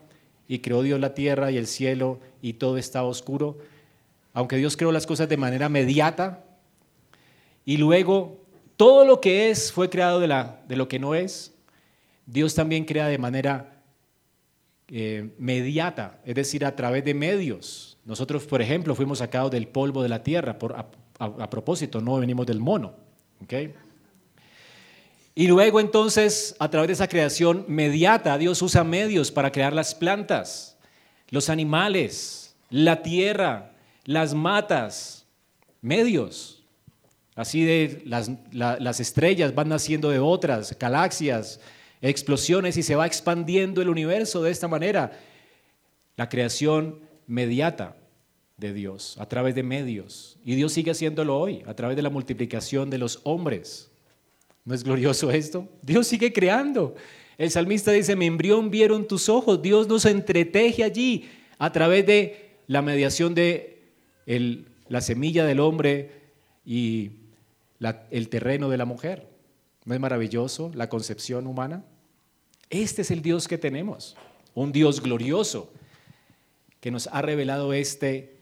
[0.47, 3.57] y creó Dios la tierra y el cielo, y todo estaba oscuro.
[4.33, 6.43] Aunque Dios creó las cosas de manera mediata,
[7.65, 8.45] y luego
[8.77, 11.53] todo lo que es fue creado de, la, de lo que no es,
[12.25, 13.81] Dios también crea de manera
[14.87, 17.97] eh, mediata, es decir, a través de medios.
[18.05, 20.75] Nosotros, por ejemplo, fuimos sacados del polvo de la tierra, por,
[21.19, 22.93] a propósito, no venimos del mono.
[25.35, 29.95] Y luego entonces, a través de esa creación mediata, Dios usa medios para crear las
[29.95, 30.77] plantas,
[31.29, 33.73] los animales, la tierra,
[34.05, 35.25] las matas,
[35.81, 36.62] medios.
[37.35, 41.59] Así de las, las estrellas van naciendo de otras, galaxias,
[42.01, 45.19] explosiones y se va expandiendo el universo de esta manera.
[46.15, 47.95] La creación mediata
[48.57, 50.37] de Dios a través de medios.
[50.45, 53.89] Y Dios sigue haciéndolo hoy, a través de la multiplicación de los hombres.
[54.65, 55.67] ¿No es glorioso esto?
[55.81, 56.95] Dios sigue creando.
[57.37, 59.61] El salmista dice, mi embrión vieron tus ojos.
[59.61, 63.81] Dios nos entreteje allí a través de la mediación de
[64.87, 66.11] la semilla del hombre
[66.65, 67.11] y
[68.11, 69.27] el terreno de la mujer.
[69.85, 71.83] ¿No es maravilloso la concepción humana?
[72.69, 74.15] Este es el Dios que tenemos,
[74.55, 75.71] un Dios glorioso
[76.79, 78.37] que nos ha revelado este,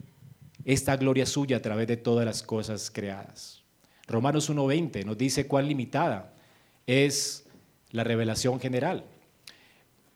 [0.66, 3.62] esta gloria suya a través de todas las cosas creadas.
[4.08, 6.34] Romanos 1.20 nos dice cuán limitada
[6.88, 7.46] es
[7.92, 9.04] la revelación general.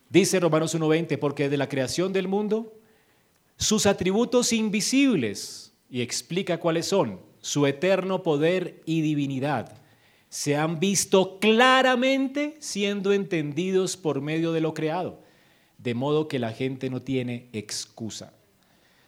[0.09, 2.73] Dice Romanos 1.20, porque de la creación del mundo,
[3.57, 9.77] sus atributos invisibles, y explica cuáles son, su eterno poder y divinidad,
[10.29, 15.21] se han visto claramente siendo entendidos por medio de lo creado,
[15.77, 18.33] de modo que la gente no tiene excusa.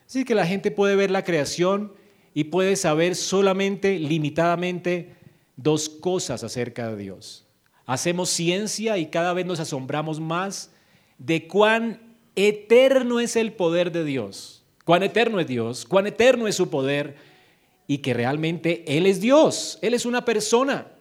[0.05, 1.93] Así que la gente puede ver la creación
[2.35, 5.15] y puede saber solamente, limitadamente,
[5.55, 7.47] dos cosas acerca de Dios.
[7.87, 10.69] Hacemos ciencia y cada vez nos asombramos más
[11.17, 16.53] de cuán eterno es el poder de Dios, cuán eterno es Dios, cuán eterno es
[16.53, 17.35] su poder
[17.87, 20.91] y que realmente Él es Dios, Él es una persona.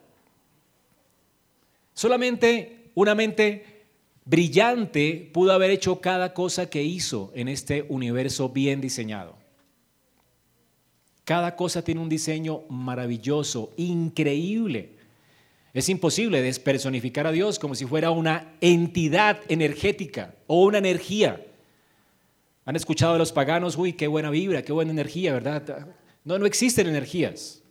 [1.93, 3.87] Solamente una mente
[4.25, 9.37] brillante pudo haber hecho cada cosa que hizo en este universo bien diseñado.
[11.25, 14.95] Cada cosa tiene un diseño maravilloso, increíble.
[15.75, 21.45] Es imposible despersonificar a Dios como si fuera una entidad energética o una energía.
[22.65, 23.77] ¿Han escuchado a los paganos?
[23.77, 25.89] Uy, qué buena vibra, qué buena energía, ¿verdad?
[26.27, 27.63] No, no existen energías.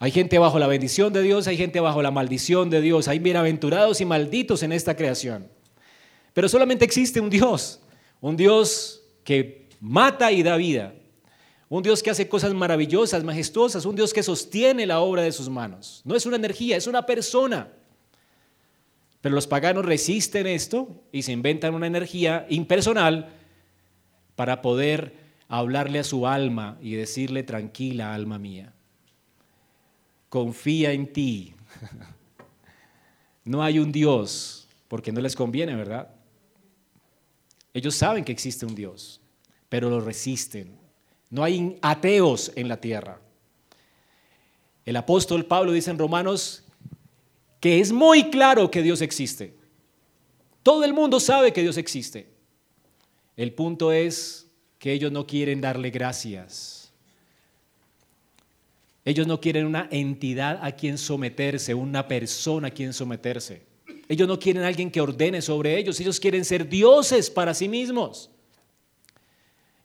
[0.00, 3.20] Hay gente bajo la bendición de Dios, hay gente bajo la maldición de Dios, hay
[3.20, 5.48] bienaventurados y malditos en esta creación.
[6.34, 7.80] Pero solamente existe un Dios,
[8.20, 10.94] un Dios que mata y da vida,
[11.68, 15.48] un Dios que hace cosas maravillosas, majestuosas, un Dios que sostiene la obra de sus
[15.48, 16.02] manos.
[16.04, 17.70] No es una energía, es una persona.
[19.20, 23.32] Pero los paganos resisten esto y se inventan una energía impersonal
[24.34, 28.72] para poder hablarle a su alma y decirle, tranquila, alma mía,
[30.28, 31.54] confía en ti.
[33.44, 36.10] No hay un Dios, porque no les conviene, ¿verdad?
[37.72, 39.22] Ellos saben que existe un Dios,
[39.70, 40.78] pero lo resisten
[41.30, 43.20] no hay ateos en la tierra.
[44.84, 46.64] El apóstol Pablo dice en Romanos
[47.60, 49.54] que es muy claro que Dios existe.
[50.62, 52.28] Todo el mundo sabe que Dios existe.
[53.36, 54.47] El punto es
[54.78, 56.92] que ellos no quieren darle gracias.
[59.04, 63.62] Ellos no quieren una entidad a quien someterse, una persona a quien someterse.
[64.08, 65.98] Ellos no quieren alguien que ordene sobre ellos.
[66.00, 68.30] Ellos quieren ser dioses para sí mismos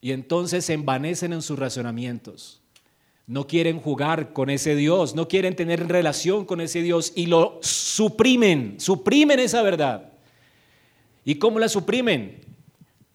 [0.03, 2.59] y entonces se envanecen en sus razonamientos.
[3.25, 7.57] No quieren jugar con ese Dios, no quieren tener relación con ese Dios y lo
[7.61, 10.11] suprimen, suprimen esa verdad.
[11.23, 12.41] ¿Y cómo la suprimen?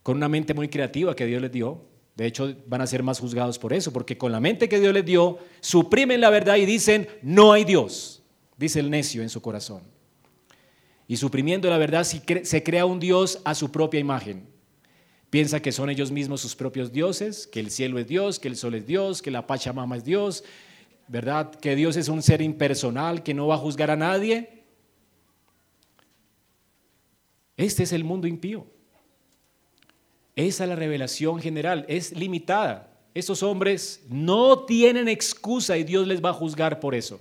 [0.09, 1.85] Con una mente muy creativa que Dios les dio.
[2.17, 4.95] De hecho, van a ser más juzgados por eso, porque con la mente que Dios
[4.95, 8.23] les dio, suprimen la verdad y dicen, no hay Dios,
[8.57, 9.83] dice el necio en su corazón.
[11.07, 14.49] Y suprimiendo la verdad se crea un Dios a su propia imagen.
[15.29, 18.57] Piensa que son ellos mismos sus propios dioses, que el cielo es Dios, que el
[18.57, 20.43] sol es Dios, que la Pachamama es Dios,
[21.07, 21.55] ¿verdad?
[21.55, 24.65] Que Dios es un ser impersonal que no va a juzgar a nadie.
[27.59, 28.78] Este es el mundo impío.
[30.39, 32.91] Esa es la revelación general, es limitada.
[33.13, 37.21] Esos hombres no tienen excusa y Dios les va a juzgar por eso.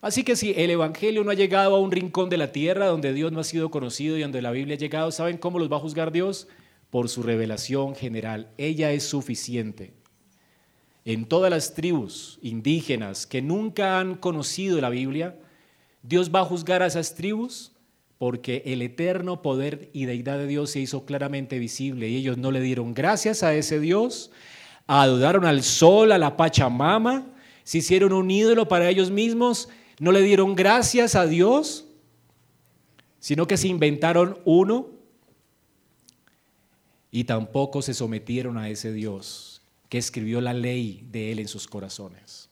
[0.00, 3.12] Así que si el Evangelio no ha llegado a un rincón de la tierra donde
[3.12, 5.76] Dios no ha sido conocido y donde la Biblia ha llegado, ¿saben cómo los va
[5.76, 6.48] a juzgar Dios?
[6.92, 8.50] por su revelación general.
[8.58, 9.94] Ella es suficiente.
[11.06, 15.34] En todas las tribus indígenas que nunca han conocido la Biblia,
[16.02, 17.71] Dios va a juzgar a esas tribus
[18.22, 22.52] porque el eterno poder y deidad de Dios se hizo claramente visible y ellos no
[22.52, 24.30] le dieron gracias a ese Dios,
[24.86, 27.26] adoraron al sol, a la Pachamama,
[27.64, 31.84] se hicieron un ídolo para ellos mismos, no le dieron gracias a Dios,
[33.18, 34.86] sino que se inventaron uno
[37.10, 41.66] y tampoco se sometieron a ese Dios que escribió la ley de Él en sus
[41.66, 42.50] corazones.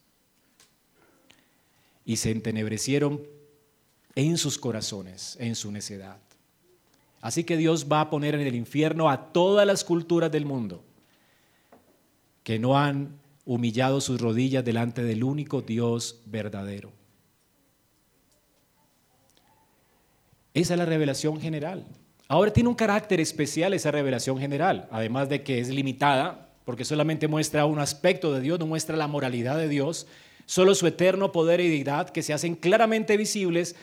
[2.04, 3.20] Y se entenebrecieron
[4.14, 6.18] en sus corazones, en su necedad.
[7.20, 10.82] Así que Dios va a poner en el infierno a todas las culturas del mundo
[12.42, 16.92] que no han humillado sus rodillas delante del único Dios verdadero.
[20.54, 21.86] Esa es la revelación general.
[22.26, 27.28] Ahora tiene un carácter especial esa revelación general, además de que es limitada, porque solamente
[27.28, 30.06] muestra un aspecto de Dios, no muestra la moralidad de Dios,
[30.46, 33.76] solo su eterno poder y deidad que se hacen claramente visibles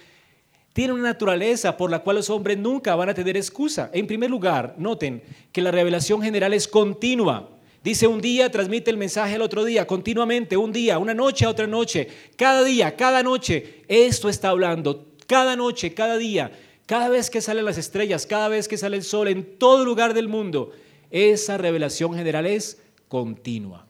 [0.78, 3.90] tiene una naturaleza por la cual los hombres nunca van a tener excusa.
[3.94, 7.50] En primer lugar, noten que la revelación general es continua.
[7.84, 11.50] Dice un día, transmite el mensaje al otro día, continuamente, un día, una noche a
[11.50, 13.86] otra noche, cada día, cada noche.
[13.88, 16.52] Esto está hablando, cada noche, cada día,
[16.86, 20.14] cada vez que salen las estrellas, cada vez que sale el sol, en todo lugar
[20.14, 20.74] del mundo.
[21.10, 23.88] Esa revelación general es continua,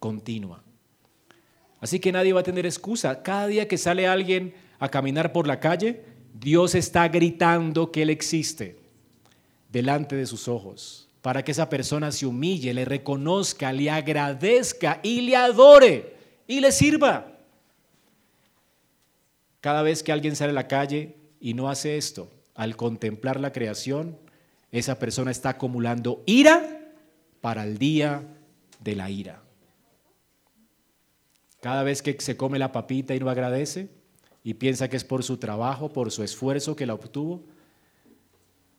[0.00, 0.60] continua.
[1.80, 3.22] Así que nadie va a tener excusa.
[3.22, 8.10] Cada día que sale alguien a caminar por la calle, Dios está gritando que Él
[8.10, 8.76] existe
[9.70, 15.22] delante de sus ojos para que esa persona se humille, le reconozca, le agradezca y
[15.22, 16.14] le adore
[16.46, 17.38] y le sirva.
[19.60, 23.52] Cada vez que alguien sale a la calle y no hace esto, al contemplar la
[23.52, 24.16] creación,
[24.70, 26.92] esa persona está acumulando ira
[27.40, 28.22] para el día
[28.80, 29.42] de la ira.
[31.60, 33.88] Cada vez que se come la papita y no agradece,
[34.46, 37.42] y piensa que es por su trabajo, por su esfuerzo que la obtuvo.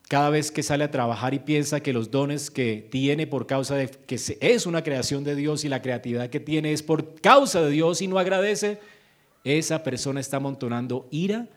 [0.07, 3.75] Cada vez que sale a trabajar y piensa que los dones que tiene por causa
[3.75, 7.61] de que es una creación de Dios y la creatividad que tiene es por causa
[7.61, 8.79] de Dios y no agradece,
[9.43, 11.49] esa persona está amontonando ira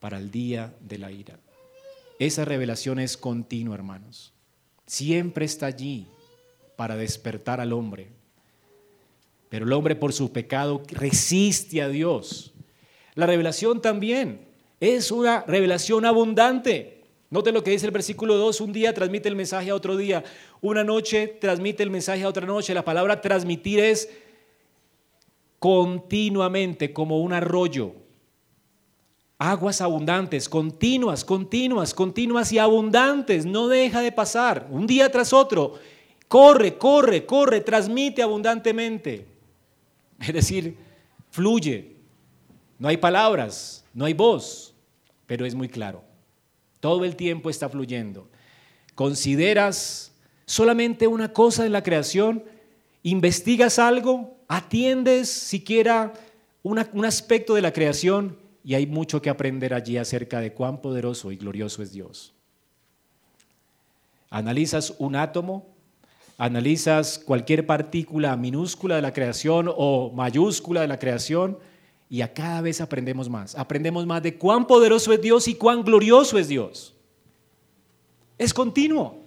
[0.00, 1.38] para el día de la ira.
[2.18, 4.32] Esa revelación es continua, hermanos.
[4.86, 6.06] Siempre está allí
[6.76, 8.08] para despertar al hombre.
[9.50, 12.53] Pero el hombre por su pecado resiste a Dios
[13.14, 14.40] la revelación también
[14.80, 17.02] es una revelación abundante.
[17.30, 20.22] Note lo que dice el versículo 2, un día transmite el mensaje a otro día,
[20.60, 22.74] una noche transmite el mensaje a otra noche.
[22.74, 24.08] La palabra transmitir es
[25.58, 27.92] continuamente, como un arroyo.
[29.38, 35.74] Aguas abundantes, continuas, continuas, continuas y abundantes, no deja de pasar, un día tras otro.
[36.28, 39.26] Corre, corre, corre, transmite abundantemente.
[40.20, 40.76] Es decir,
[41.30, 41.93] fluye.
[42.78, 44.74] No hay palabras, no hay voz,
[45.26, 46.02] pero es muy claro.
[46.80, 48.28] Todo el tiempo está fluyendo.
[48.94, 50.12] ¿Consideras
[50.46, 52.44] solamente una cosa en la creación?
[53.02, 54.36] ¿Investigas algo?
[54.48, 56.12] ¿Atiendes siquiera
[56.62, 58.38] un aspecto de la creación?
[58.62, 62.34] Y hay mucho que aprender allí acerca de cuán poderoso y glorioso es Dios.
[64.30, 65.74] Analizas un átomo,
[66.38, 71.58] analizas cualquier partícula minúscula de la creación o mayúscula de la creación,
[72.08, 73.54] y a cada vez aprendemos más.
[73.54, 76.94] Aprendemos más de cuán poderoso es Dios y cuán glorioso es Dios.
[78.38, 79.24] Es continuo.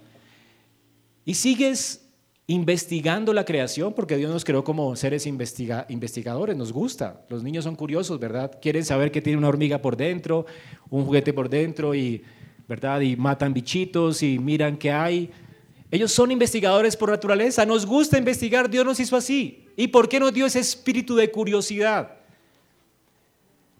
[1.24, 2.08] Y sigues
[2.46, 7.26] investigando la creación, porque Dios nos creó como seres investigadores, nos gusta.
[7.28, 8.58] Los niños son curiosos, ¿verdad?
[8.62, 10.46] Quieren saber que tiene una hormiga por dentro,
[10.88, 12.22] un juguete por dentro, y,
[12.66, 13.02] ¿verdad?
[13.02, 15.30] Y matan bichitos y miran qué hay.
[15.90, 19.66] Ellos son investigadores por naturaleza, nos gusta investigar, Dios nos hizo así.
[19.76, 22.17] ¿Y por qué nos dio ese espíritu de curiosidad?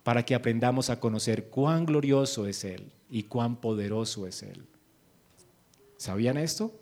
[0.03, 4.65] Para que aprendamos a conocer cuán glorioso es Él y cuán poderoso es Él.
[5.97, 6.73] ¿Sabían esto?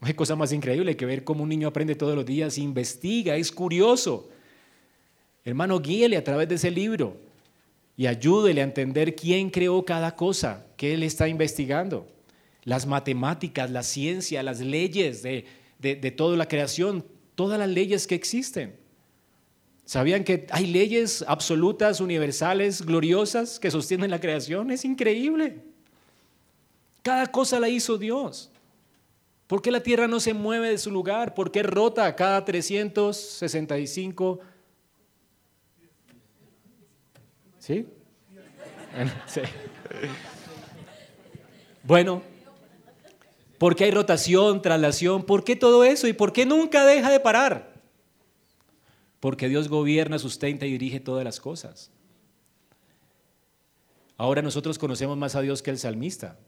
[0.00, 3.36] No hay cosa más increíble que ver cómo un niño aprende todos los días, investiga,
[3.36, 4.28] es curioso.
[5.44, 7.16] Hermano, guíele a través de ese libro
[7.96, 12.06] y ayúdele a entender quién creó cada cosa que él está investigando.
[12.64, 15.46] Las matemáticas, la ciencia, las leyes de,
[15.78, 18.74] de, de toda la creación, todas las leyes que existen.
[19.84, 24.70] ¿Sabían que hay leyes absolutas, universales, gloriosas que sostienen la creación?
[24.70, 25.62] Es increíble.
[27.02, 28.50] Cada cosa la hizo Dios.
[29.46, 31.34] ¿Por qué la tierra no se mueve de su lugar?
[31.34, 34.40] ¿Por qué rota cada 365?
[37.58, 37.86] ¿Sí?
[39.26, 39.40] sí.
[41.82, 42.22] Bueno,
[43.58, 45.24] ¿por qué hay rotación, traslación?
[45.24, 46.08] ¿Por qué todo eso?
[46.08, 47.73] ¿Y por qué nunca deja de parar?
[49.24, 51.90] Porque Dios gobierna, sustenta y dirige todas las cosas.
[54.18, 56.38] Ahora nosotros conocemos más a Dios que el salmista.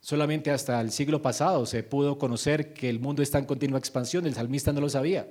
[0.00, 4.24] Solamente hasta el siglo pasado se pudo conocer que el mundo está en continua expansión,
[4.24, 5.28] el salmista no lo sabía.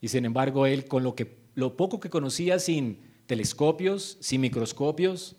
[0.00, 2.98] Y sin embargo, él con lo, que, lo poco que conocía sin
[3.28, 5.36] telescopios, sin microscopios,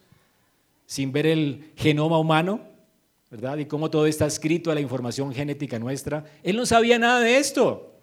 [0.85, 2.61] sin ver el genoma humano,
[3.29, 3.57] ¿verdad?
[3.57, 7.35] Y cómo todo está escrito a la información genética nuestra, él no sabía nada de
[7.35, 7.98] esto.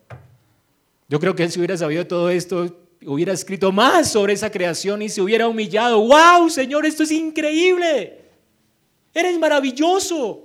[1.09, 5.03] Yo creo que él si hubiera sabido todo esto, hubiera escrito más sobre esa creación
[5.03, 6.01] y se hubiera humillado.
[6.01, 8.25] ¡Wow, Señor, esto es increíble!
[9.15, 10.43] Eres maravilloso.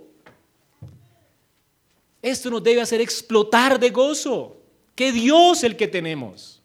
[2.22, 4.58] Esto nos debe hacer explotar de gozo.
[4.96, 6.62] Que Dios el que tenemos.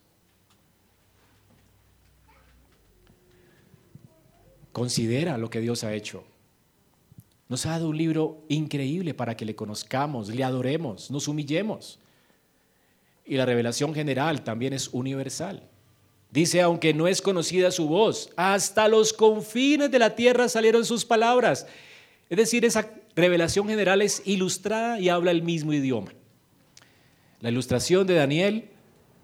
[4.72, 6.22] Considera lo que Dios ha hecho.
[7.48, 11.98] Nos ha dado un libro increíble para que le conozcamos, le adoremos, nos humillemos.
[13.26, 15.62] Y la revelación general también es universal.
[16.30, 21.04] Dice, aunque no es conocida su voz, hasta los confines de la tierra salieron sus
[21.04, 21.66] palabras.
[22.28, 26.12] Es decir, esa revelación general es ilustrada y habla el mismo idioma.
[27.40, 28.68] La ilustración de Daniel,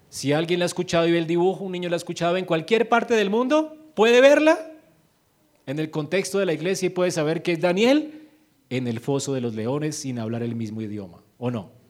[0.09, 2.45] si alguien la ha escuchado y ve el dibujo, un niño la ha escuchado en
[2.45, 4.71] cualquier parte del mundo, puede verla
[5.65, 8.29] en el contexto de la iglesia y puede saber que es Daniel
[8.69, 11.82] en el foso de los leones sin hablar el mismo idioma, ¿o no?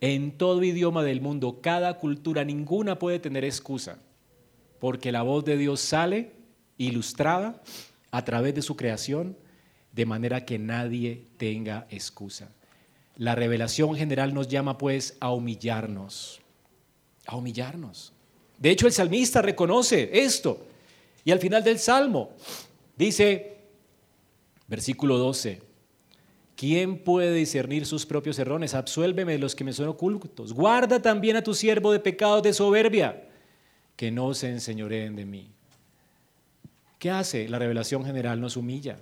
[0.00, 3.98] En todo idioma del mundo, cada cultura, ninguna puede tener excusa,
[4.78, 6.32] porque la voz de Dios sale
[6.76, 7.62] ilustrada
[8.10, 9.36] a través de su creación,
[9.92, 12.50] de manera que nadie tenga excusa.
[13.16, 16.40] La revelación general nos llama pues a humillarnos,
[17.26, 18.12] a humillarnos.
[18.58, 20.66] De hecho, el salmista reconoce esto.
[21.24, 22.30] Y al final del salmo
[22.96, 23.56] dice,
[24.66, 25.62] versículo 12,
[26.56, 28.74] ¿quién puede discernir sus propios errores?
[28.74, 30.52] Absuélveme de los que me son ocultos.
[30.52, 33.24] Guarda también a tu siervo de pecados de soberbia,
[33.96, 35.50] que no se enseñoreen de mí.
[36.98, 37.48] ¿Qué hace?
[37.48, 38.98] La revelación general nos humilla.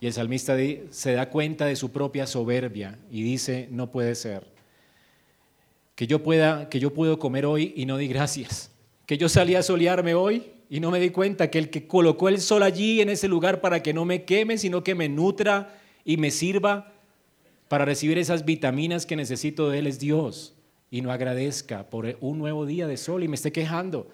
[0.00, 0.56] Y el salmista
[0.90, 4.46] se da cuenta de su propia soberbia y dice, no puede ser.
[5.94, 8.70] Que yo pueda, que yo puedo comer hoy y no di gracias
[9.10, 12.28] que yo salí a solearme hoy y no me di cuenta que el que colocó
[12.28, 15.79] el sol allí en ese lugar para que no me queme, sino que me nutra
[16.04, 16.92] y me sirva
[17.68, 20.54] para recibir esas vitaminas que necesito de Él es Dios.
[20.90, 24.08] Y no agradezca por un nuevo día de sol y me esté quejando.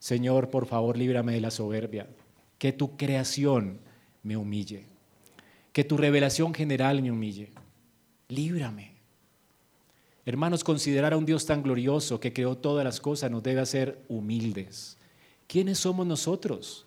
[0.00, 2.08] Señor, por favor, líbrame de la soberbia.
[2.58, 3.78] Que tu creación
[4.24, 4.86] me humille.
[5.72, 7.52] Que tu revelación general me humille.
[8.28, 8.94] Líbrame.
[10.26, 14.02] Hermanos, considerar a un Dios tan glorioso que creó todas las cosas nos debe hacer
[14.08, 14.96] humildes.
[15.46, 16.86] ¿Quiénes somos nosotros?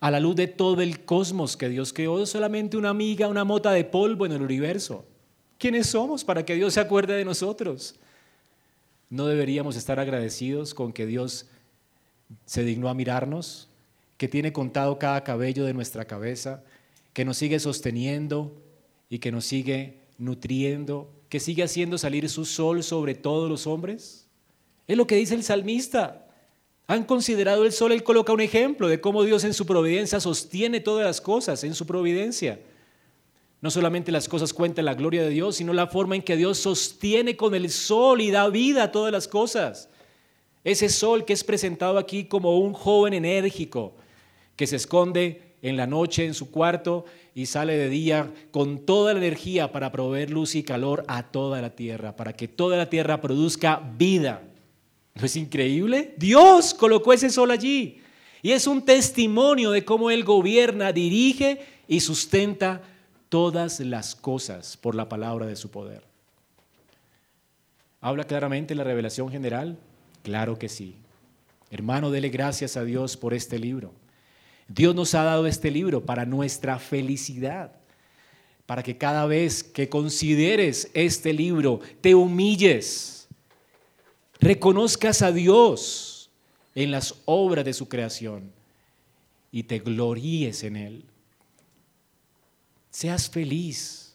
[0.00, 3.72] A la luz de todo el cosmos que Dios creó, solamente una amiga, una mota
[3.72, 5.04] de polvo en el universo.
[5.58, 7.94] ¿Quiénes somos para que Dios se acuerde de nosotros?
[9.08, 11.46] ¿No deberíamos estar agradecidos con que Dios
[12.44, 13.68] se dignó a mirarnos,
[14.18, 16.62] que tiene contado cada cabello de nuestra cabeza,
[17.12, 18.52] que nos sigue sosteniendo
[19.08, 24.26] y que nos sigue nutriendo que sigue haciendo salir su sol sobre todos los hombres?
[24.86, 26.25] Es lo que dice el salmista.
[26.88, 27.92] ¿Han considerado el sol?
[27.92, 31.74] Él coloca un ejemplo de cómo Dios en su providencia sostiene todas las cosas, en
[31.74, 32.60] su providencia.
[33.60, 36.58] No solamente las cosas cuentan la gloria de Dios, sino la forma en que Dios
[36.58, 39.88] sostiene con el sol y da vida a todas las cosas.
[40.62, 43.94] Ese sol que es presentado aquí como un joven enérgico
[44.54, 49.12] que se esconde en la noche en su cuarto y sale de día con toda
[49.12, 52.88] la energía para proveer luz y calor a toda la tierra, para que toda la
[52.88, 54.42] tierra produzca vida.
[55.16, 56.14] ¿No es increíble?
[56.18, 58.02] Dios colocó ese sol allí.
[58.42, 62.82] Y es un testimonio de cómo Él gobierna, dirige y sustenta
[63.30, 66.04] todas las cosas por la palabra de su poder.
[68.00, 69.78] ¿Habla claramente la revelación general?
[70.22, 70.96] Claro que sí.
[71.70, 73.94] Hermano, dele gracias a Dios por este libro.
[74.68, 77.72] Dios nos ha dado este libro para nuestra felicidad,
[78.66, 83.15] para que cada vez que consideres este libro te humilles,
[84.40, 86.30] reconozcas a Dios
[86.74, 88.52] en las obras de su creación
[89.50, 91.04] y te gloríes en Él.
[92.90, 94.14] Seas feliz.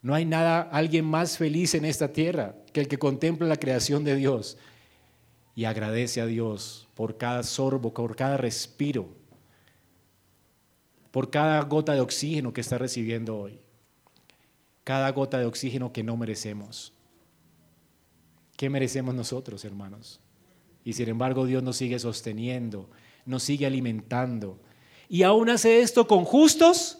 [0.00, 4.04] No hay nada, alguien más feliz en esta tierra que el que contempla la creación
[4.04, 4.56] de Dios
[5.54, 9.08] y agradece a Dios por cada sorbo, por cada respiro
[11.10, 13.58] por cada gota de oxígeno que está recibiendo hoy.
[14.84, 16.92] Cada gota de oxígeno que no merecemos.
[18.58, 20.18] ¿Qué merecemos nosotros, hermanos?
[20.82, 22.90] Y sin embargo Dios nos sigue sosteniendo,
[23.24, 24.58] nos sigue alimentando.
[25.08, 26.98] Y aún hace esto con justos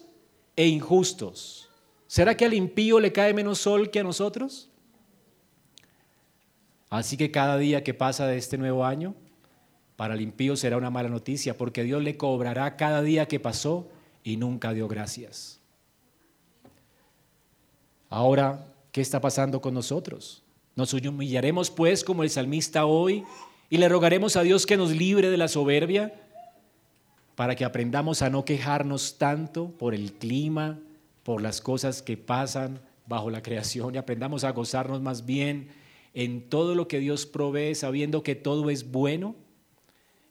[0.55, 1.69] e injustos.
[2.07, 4.71] ¿Será que al impío le cae menos sol que a nosotros?
[6.91, 9.17] Así que cada día que pasa de este nuevo año,
[9.97, 13.89] para el impío será una mala noticia, porque Dios le cobrará cada día que pasó
[14.23, 15.59] y nunca dio gracias.
[18.09, 20.45] Ahora, ¿qué está pasando con nosotros?
[20.79, 23.25] Nos humillaremos pues como el salmista hoy
[23.69, 26.15] y le rogaremos a Dios que nos libre de la soberbia
[27.35, 30.79] para que aprendamos a no quejarnos tanto por el clima,
[31.25, 35.67] por las cosas que pasan bajo la creación y aprendamos a gozarnos más bien
[36.15, 39.35] en todo lo que Dios provee, sabiendo que todo es bueno,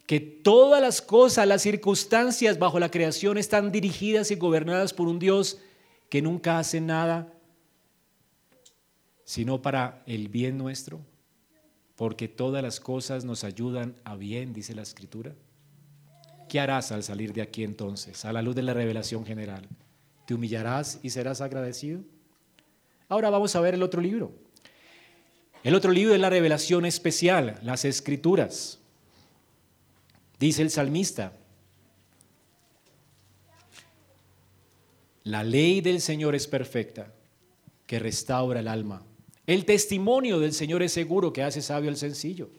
[0.06, 5.20] que todas las cosas, las circunstancias bajo la creación están dirigidas y gobernadas por un
[5.20, 5.60] Dios
[6.08, 7.34] que nunca hace nada
[9.28, 11.02] sino para el bien nuestro,
[11.98, 15.34] porque todas las cosas nos ayudan a bien, dice la Escritura.
[16.48, 19.68] ¿Qué harás al salir de aquí entonces, a la luz de la revelación general?
[20.26, 22.00] ¿Te humillarás y serás agradecido?
[23.10, 24.32] Ahora vamos a ver el otro libro.
[25.62, 28.80] El otro libro es la revelación especial, las escrituras.
[30.40, 31.34] Dice el salmista,
[35.26, 37.12] la ley del Señor es perfecta,
[37.86, 39.04] que restaura el alma.
[39.48, 42.50] El testimonio del Señor es seguro, que hace sabio al sencillo.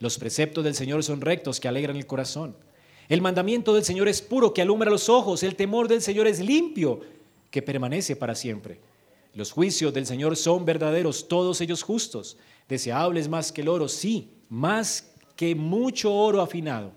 [0.00, 2.56] Los preceptos del Señor son rectos, que alegran el corazón.
[3.08, 5.44] El mandamiento del Señor es puro, que alumbra los ojos.
[5.44, 7.00] El temor del Señor es limpio,
[7.52, 8.80] que permanece para siempre.
[9.34, 12.36] Los juicios del Señor son verdaderos, todos ellos justos.
[12.68, 16.90] Deseables más que el oro, sí, más que mucho oro afinado.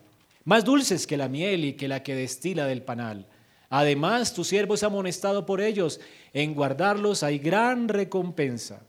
[0.43, 3.27] Más dulces que la miel y que la que destila del panal.
[3.69, 5.99] Además, tu siervo es amonestado por ellos.
[6.33, 8.81] En guardarlos hay gran recompensa.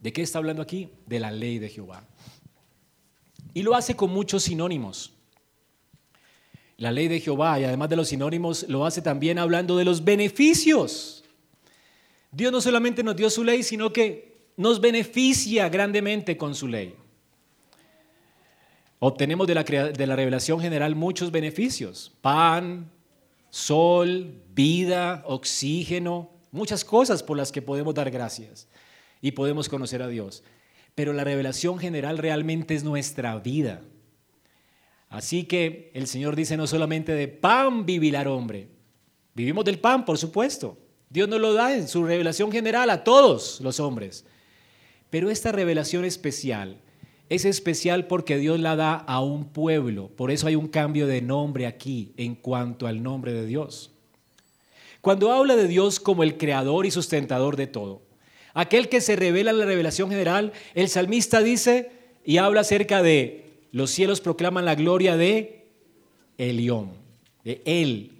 [0.00, 0.88] ¿De qué está hablando aquí?
[1.06, 2.04] De la ley de Jehová.
[3.52, 5.12] Y lo hace con muchos sinónimos.
[6.78, 10.02] La ley de Jehová, y además de los sinónimos, lo hace también hablando de los
[10.02, 11.24] beneficios.
[12.32, 16.94] Dios no solamente nos dio su ley, sino que nos beneficia grandemente con su ley.
[18.98, 22.12] Obtenemos de la, de la revelación general muchos beneficios.
[22.22, 22.90] Pan,
[23.50, 28.66] sol, vida, oxígeno, muchas cosas por las que podemos dar gracias
[29.20, 30.42] y podemos conocer a Dios
[30.94, 33.80] pero la revelación general realmente es nuestra vida.
[35.08, 38.68] Así que el Señor dice no solamente de pan vivirá el hombre,
[39.34, 40.78] vivimos del pan, por supuesto.
[41.08, 44.24] Dios nos lo da en su revelación general a todos los hombres.
[45.08, 46.76] Pero esta revelación especial
[47.28, 50.08] es especial porque Dios la da a un pueblo.
[50.08, 53.90] Por eso hay un cambio de nombre aquí en cuanto al nombre de Dios.
[55.00, 58.02] Cuando habla de Dios como el creador y sustentador de todo,
[58.54, 61.92] Aquel que se revela en la revelación general, el salmista dice
[62.24, 65.68] y habla acerca de los cielos proclaman la gloria de
[66.38, 66.92] Elión,
[67.44, 68.12] de Él,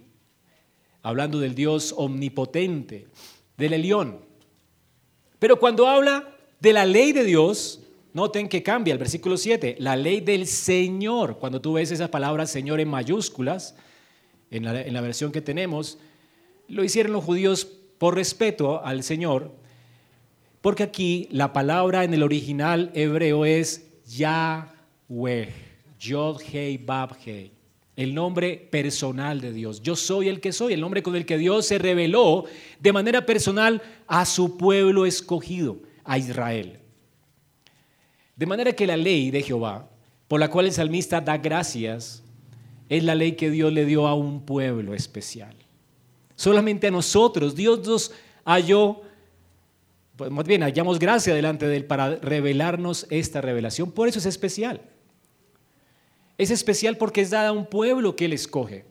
[1.01, 3.07] hablando del Dios omnipotente,
[3.57, 4.19] del Elión.
[5.39, 7.81] Pero cuando habla de la ley de Dios,
[8.13, 11.37] noten que cambia el versículo 7, la ley del Señor.
[11.39, 13.75] Cuando tú ves esa palabra Señor en mayúsculas,
[14.49, 15.97] en la, en la versión que tenemos,
[16.67, 17.65] lo hicieron los judíos
[17.97, 19.51] por respeto al Señor,
[20.61, 25.49] porque aquí la palabra en el original hebreo es Yahweh,
[25.99, 27.51] Yod Hei Bab Hei,
[27.95, 29.81] el nombre personal de Dios.
[29.81, 32.45] Yo soy el que soy, el nombre con el que Dios se reveló
[32.79, 36.79] de manera personal a su pueblo escogido, a Israel.
[38.35, 39.89] De manera que la ley de Jehová,
[40.27, 42.23] por la cual el salmista da gracias,
[42.87, 45.55] es la ley que Dios le dio a un pueblo especial.
[46.35, 48.11] Solamente a nosotros, Dios nos
[48.45, 49.01] halló
[50.21, 53.91] pues, más bien hallamos gracia delante de Él para revelarnos esta revelación.
[53.91, 54.79] Por eso es especial.
[56.37, 58.85] Es especial porque es dada a un pueblo que Él escoge,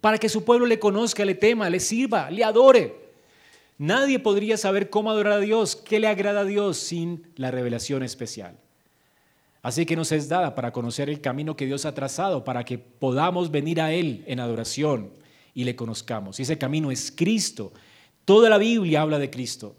[0.00, 3.10] para que su pueblo le conozca, le tema, le sirva, le adore.
[3.78, 8.04] Nadie podría saber cómo adorar a Dios, qué le agrada a Dios sin la revelación
[8.04, 8.56] especial.
[9.62, 12.78] Así que nos es dada para conocer el camino que Dios ha trazado, para que
[12.78, 15.10] podamos venir a Él en adoración
[15.52, 16.38] y le conozcamos.
[16.38, 17.72] Y ese camino es Cristo.
[18.24, 19.74] Toda la Biblia habla de Cristo.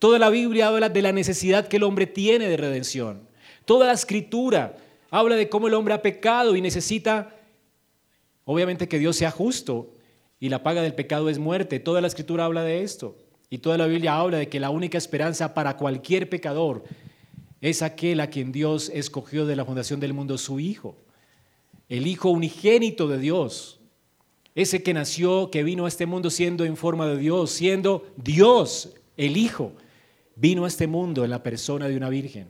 [0.00, 3.28] Toda la Biblia habla de la necesidad que el hombre tiene de redención.
[3.66, 4.74] Toda la escritura
[5.10, 7.36] habla de cómo el hombre ha pecado y necesita,
[8.46, 9.92] obviamente, que Dios sea justo
[10.40, 11.80] y la paga del pecado es muerte.
[11.80, 13.14] Toda la escritura habla de esto.
[13.50, 16.82] Y toda la Biblia habla de que la única esperanza para cualquier pecador
[17.60, 20.96] es aquel a quien Dios escogió de la fundación del mundo, su Hijo.
[21.90, 23.80] El Hijo unigénito de Dios.
[24.54, 28.94] Ese que nació, que vino a este mundo siendo en forma de Dios, siendo Dios,
[29.18, 29.74] el Hijo
[30.40, 32.48] vino a este mundo en la persona de una virgen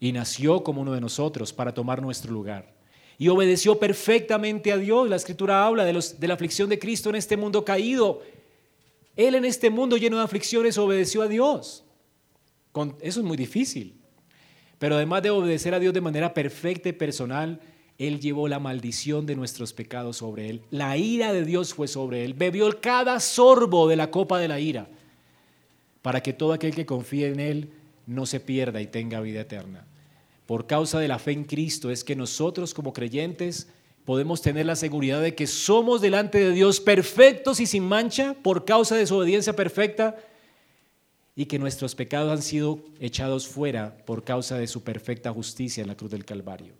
[0.00, 2.74] y nació como uno de nosotros para tomar nuestro lugar.
[3.16, 5.08] Y obedeció perfectamente a Dios.
[5.08, 8.22] La escritura habla de, la aflicción de Cristo en este mundo caído.
[9.16, 11.84] Él en este mundo lleno de aflicciones obedeció a Dios.
[13.00, 14.00] Eso es muy difícil.
[14.78, 17.60] Pero además de obedecer a Dios de manera perfecta y personal,
[17.96, 20.62] Él llevó la maldición de nuestros pecados sobre Él.
[20.70, 22.34] La ira de Dios fue sobre Él.
[22.34, 24.88] Bebió cada sorbo de la copa de la ira
[26.02, 27.70] para que todo aquel que confíe en Él
[28.06, 29.86] no se pierda y tenga vida eterna.
[30.46, 33.68] Por causa de la fe en Cristo es que nosotros como creyentes
[34.04, 38.64] podemos tener la seguridad de que somos delante de Dios perfectos y sin mancha por
[38.64, 40.16] causa de su obediencia perfecta
[41.36, 45.88] y que nuestros pecados han sido echados fuera por causa de su perfecta justicia en
[45.88, 46.72] la cruz del Calvario.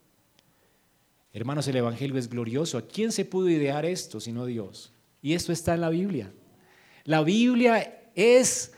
[1.33, 2.79] Hermanos, el Evangelio es glorioso.
[2.79, 4.93] ¿A quién se pudo idear esto sino Dios?
[5.23, 6.33] Y esto está en la Biblia.
[7.05, 8.73] La Biblia es,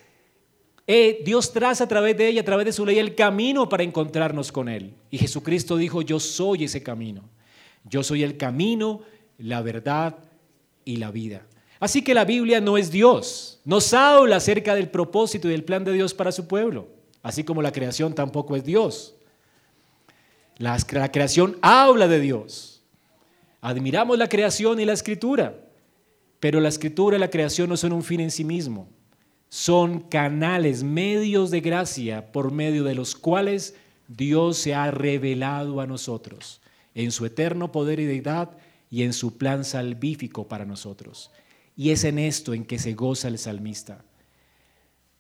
[0.92, 3.84] eh, Dios traza a través de ella, a través de su ley, el camino para
[3.84, 4.92] encontrarnos con Él.
[5.08, 7.22] Y Jesucristo dijo, yo soy ese camino.
[7.84, 9.02] Yo soy el camino,
[9.38, 10.16] la verdad
[10.84, 11.46] y la vida.
[11.78, 13.60] Así que la Biblia no es Dios.
[13.64, 16.88] Nos habla acerca del propósito y del plan de Dios para su pueblo.
[17.22, 19.14] Así como la creación tampoco es Dios.
[20.56, 20.76] La,
[21.12, 22.82] creación habla de Dios.
[23.60, 25.54] Admiramos la creación y la escritura,
[26.40, 28.88] pero la escritura y la creación no son un fin en sí mismo.
[29.50, 33.74] Son canales, medios de gracia por medio de los cuales
[34.06, 36.60] Dios se ha revelado a nosotros
[36.94, 38.56] en su eterno poder y deidad
[38.90, 41.30] y en su plan salvífico para nosotros.
[41.76, 44.04] Y es en esto en que se goza el salmista.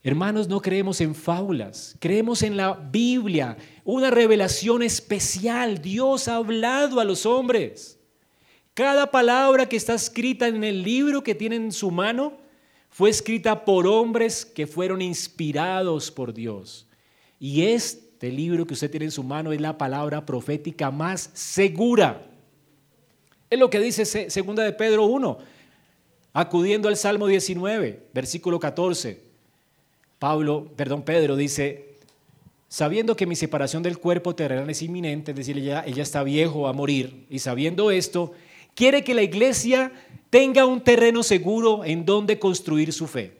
[0.02, 5.82] Hermanos, no creemos en fábulas, creemos en la Biblia, una revelación especial.
[5.82, 7.98] Dios ha hablado a los hombres.
[8.74, 12.39] Cada palabra que está escrita en el libro que tiene en su mano
[12.90, 16.86] fue escrita por hombres que fueron inspirados por Dios.
[17.38, 22.26] Y este libro que usted tiene en su mano es la palabra profética más segura.
[23.48, 25.38] Es lo que dice segunda de Pedro 1,
[26.32, 29.20] acudiendo al Salmo 19, versículo 14.
[30.18, 31.96] Pablo, perdón, Pedro dice,
[32.68, 36.68] sabiendo que mi separación del cuerpo terrenal es inminente, es decir, ella, ella está viejo
[36.68, 38.32] a morir, y sabiendo esto,
[38.74, 39.92] quiere que la iglesia
[40.30, 43.36] tenga un terreno seguro en donde construir su fe.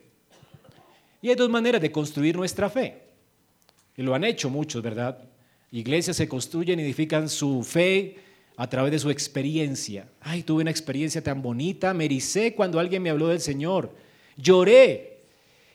[1.22, 3.02] Y hay dos maneras de construir nuestra fe.
[3.96, 5.18] Y lo han hecho muchos, ¿verdad?
[5.70, 8.16] Iglesias se construyen y edifican su fe
[8.56, 10.08] a través de su experiencia.
[10.20, 12.08] Ay, tuve una experiencia tan bonita, me
[12.54, 13.94] cuando alguien me habló del Señor.
[14.36, 15.20] Lloré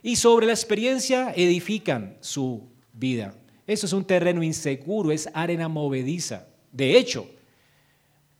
[0.04, 3.36] y sobre la experiencia edifican su vida.
[3.66, 6.48] Eso es un terreno inseguro, es arena movediza.
[6.72, 7.28] De hecho,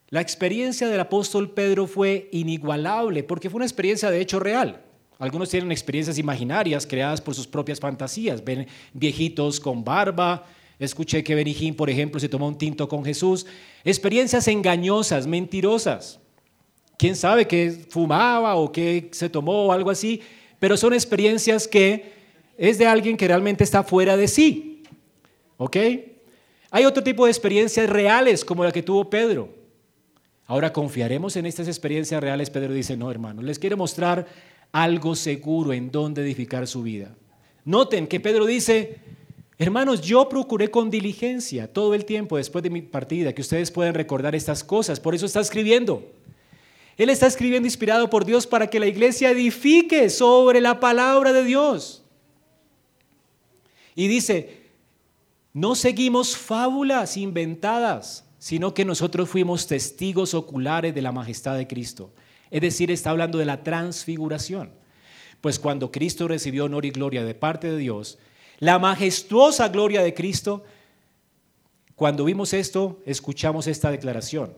[0.08, 4.82] la experiencia del apóstol Pedro fue inigualable porque fue una experiencia de hecho real.
[5.18, 8.44] Algunos tienen experiencias imaginarias creadas por sus propias fantasías.
[8.44, 10.46] Ven viejitos con barba.
[10.78, 13.46] Escuché que Benijín, por ejemplo, se tomó un tinto con Jesús.
[13.82, 16.20] Experiencias engañosas, mentirosas.
[16.98, 20.20] ¿Quién sabe qué fumaba o qué se tomó o algo así?
[20.58, 22.12] pero son experiencias que
[22.56, 24.82] es de alguien que realmente está fuera de sí.
[25.58, 25.76] ¿Ok?
[26.70, 29.48] Hay otro tipo de experiencias reales como la que tuvo Pedro.
[30.46, 32.50] Ahora confiaremos en estas experiencias reales.
[32.50, 34.26] Pedro dice, no, hermano, les quiero mostrar
[34.72, 37.14] algo seguro en donde edificar su vida.
[37.64, 38.98] Noten que Pedro dice,
[39.58, 43.94] hermanos, yo procuré con diligencia todo el tiempo después de mi partida que ustedes puedan
[43.94, 45.00] recordar estas cosas.
[45.00, 46.12] Por eso está escribiendo.
[46.96, 51.44] Él está escribiendo inspirado por Dios para que la iglesia edifique sobre la palabra de
[51.44, 52.04] Dios.
[53.96, 54.62] Y dice,
[55.52, 62.12] no seguimos fábulas inventadas, sino que nosotros fuimos testigos oculares de la majestad de Cristo.
[62.48, 64.70] Es decir, está hablando de la transfiguración.
[65.40, 68.18] Pues cuando Cristo recibió honor y gloria de parte de Dios,
[68.60, 70.62] la majestuosa gloria de Cristo,
[71.96, 74.54] cuando vimos esto, escuchamos esta declaración.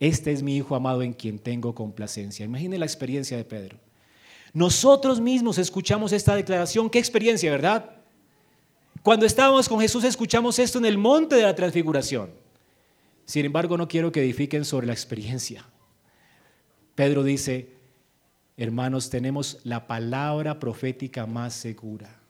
[0.00, 2.44] Este es mi Hijo amado en quien tengo complacencia.
[2.44, 3.78] Imagine la experiencia de Pedro.
[4.52, 6.90] Nosotros mismos escuchamos esta declaración.
[6.90, 7.88] Qué experiencia, ¿verdad?
[9.02, 12.38] Cuando estábamos con Jesús escuchamos esto en el monte de la transfiguración.
[13.30, 15.64] Sin embargo, no quiero que edifiquen sobre la experiencia.
[16.96, 17.68] Pedro dice,
[18.56, 22.20] hermanos, tenemos la palabra profética más segura,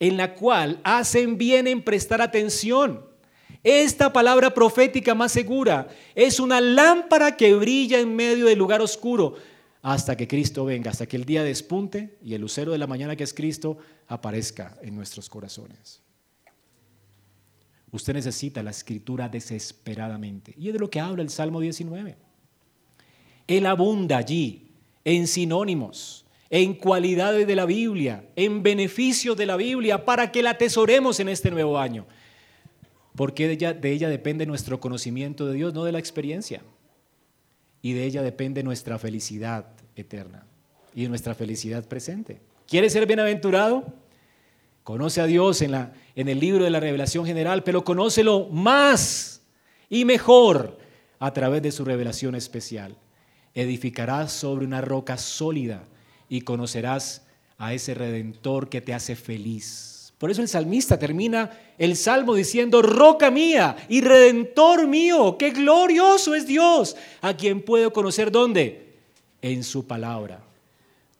[0.00, 3.08] en la cual hacen bien en prestar atención
[3.62, 5.86] esta palabra profética más segura
[6.16, 9.36] es una lámpara que brilla en medio del lugar oscuro
[9.80, 13.14] hasta que Cristo venga, hasta que el día despunte y el lucero de la mañana
[13.14, 16.02] que es Cristo aparezca en nuestros corazones.
[17.92, 20.54] Usted necesita la escritura desesperadamente.
[20.56, 22.16] Y es de lo que habla el Salmo 19.
[23.46, 24.68] Él abunda allí
[25.04, 30.50] en sinónimos, en cualidades de la Biblia, en beneficios de la Biblia, para que la
[30.50, 32.06] atesoremos en este nuevo año
[33.20, 36.62] porque de ella, de ella depende nuestro conocimiento de Dios, no de la experiencia.
[37.82, 39.66] Y de ella depende nuestra felicidad
[39.96, 40.46] eterna
[40.94, 42.40] y nuestra felicidad presente.
[42.66, 43.84] ¿Quieres ser bienaventurado?
[44.90, 49.40] Conoce a Dios en, la, en el libro de la revelación general, pero conócelo más
[49.88, 50.78] y mejor
[51.20, 52.96] a través de su revelación especial.
[53.54, 55.84] Edificarás sobre una roca sólida
[56.28, 57.24] y conocerás
[57.56, 62.82] a ese redentor que te hace feliz por eso el salmista termina el salmo diciendo,
[62.82, 68.98] roca mía y redentor mío, qué glorioso es Dios, a quien puedo conocer dónde?
[69.40, 70.49] En su palabra.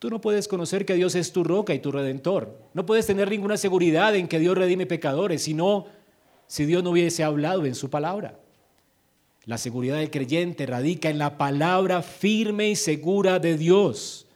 [0.01, 2.59] Tú no puedes conocer que Dios es tu roca y tu redentor.
[2.73, 5.89] No puedes tener ninguna seguridad en que Dios redime pecadores, sino
[6.47, 8.41] si Dios no hubiese hablado en su palabra.
[9.45, 14.27] La seguridad del creyente radica en la palabra firme y segura de Dios.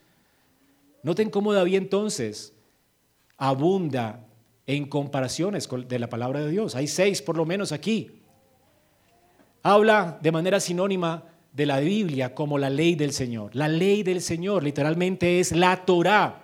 [1.03, 2.53] Noten cómo David entonces
[3.39, 4.27] abunda
[4.67, 6.75] en comparaciones de la palabra de Dios.
[6.75, 8.21] Hay seis por lo menos aquí.
[9.62, 11.25] Habla de manera sinónima
[11.55, 13.55] de la Biblia como la ley del Señor.
[13.55, 16.43] La ley del Señor literalmente es la Torah.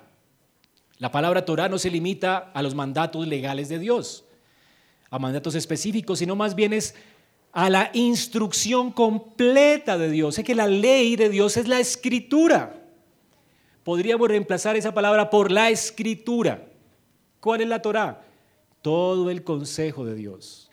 [0.99, 4.25] La palabra Torah no se limita a los mandatos legales de Dios,
[5.11, 6.95] a mandatos específicos, sino más bien es
[7.53, 10.39] a la instrucción completa de Dios.
[10.39, 12.81] Es que la ley de Dios es la escritura.
[13.83, 16.69] Podríamos reemplazar esa palabra por la escritura.
[17.41, 18.23] ¿Cuál es la Torah?
[18.81, 20.70] Todo el consejo de Dios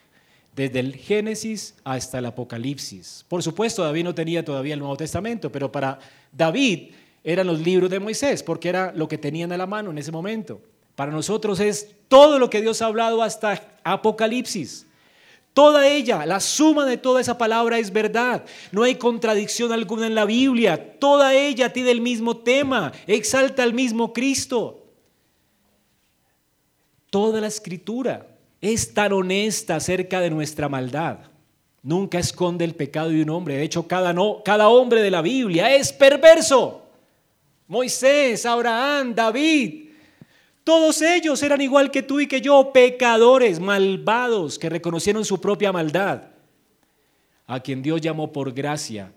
[0.58, 3.24] desde el Génesis hasta el Apocalipsis.
[3.28, 6.00] Por supuesto, David no tenía todavía el Nuevo Testamento, pero para
[6.32, 6.94] David
[7.24, 10.12] eran los libros de Moisés, porque era lo que tenían a la mano en ese
[10.12, 10.60] momento.
[10.96, 14.88] Para nosotros es todo lo que Dios ha hablado hasta Apocalipsis.
[15.54, 18.44] Toda ella, la suma de toda esa palabra es verdad.
[18.72, 20.98] No hay contradicción alguna en la Biblia.
[20.98, 24.88] Toda ella tiene el mismo tema, exalta al mismo Cristo.
[27.12, 31.20] Toda la escritura es tan honesta acerca de nuestra maldad.
[31.84, 33.56] Nunca esconde el pecado de un hombre.
[33.56, 36.84] De hecho, cada, no, cada hombre de la Biblia es perverso.
[37.68, 39.90] Moisés, Abraham, David,
[40.64, 45.72] todos ellos eran igual que tú y que yo, pecadores, malvados, que reconocieron su propia
[45.72, 46.24] maldad,
[47.46, 49.14] a quien Dios llamó por gracia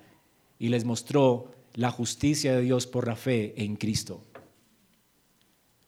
[0.59, 4.20] y les mostró la justicia de Dios por la fe en Cristo.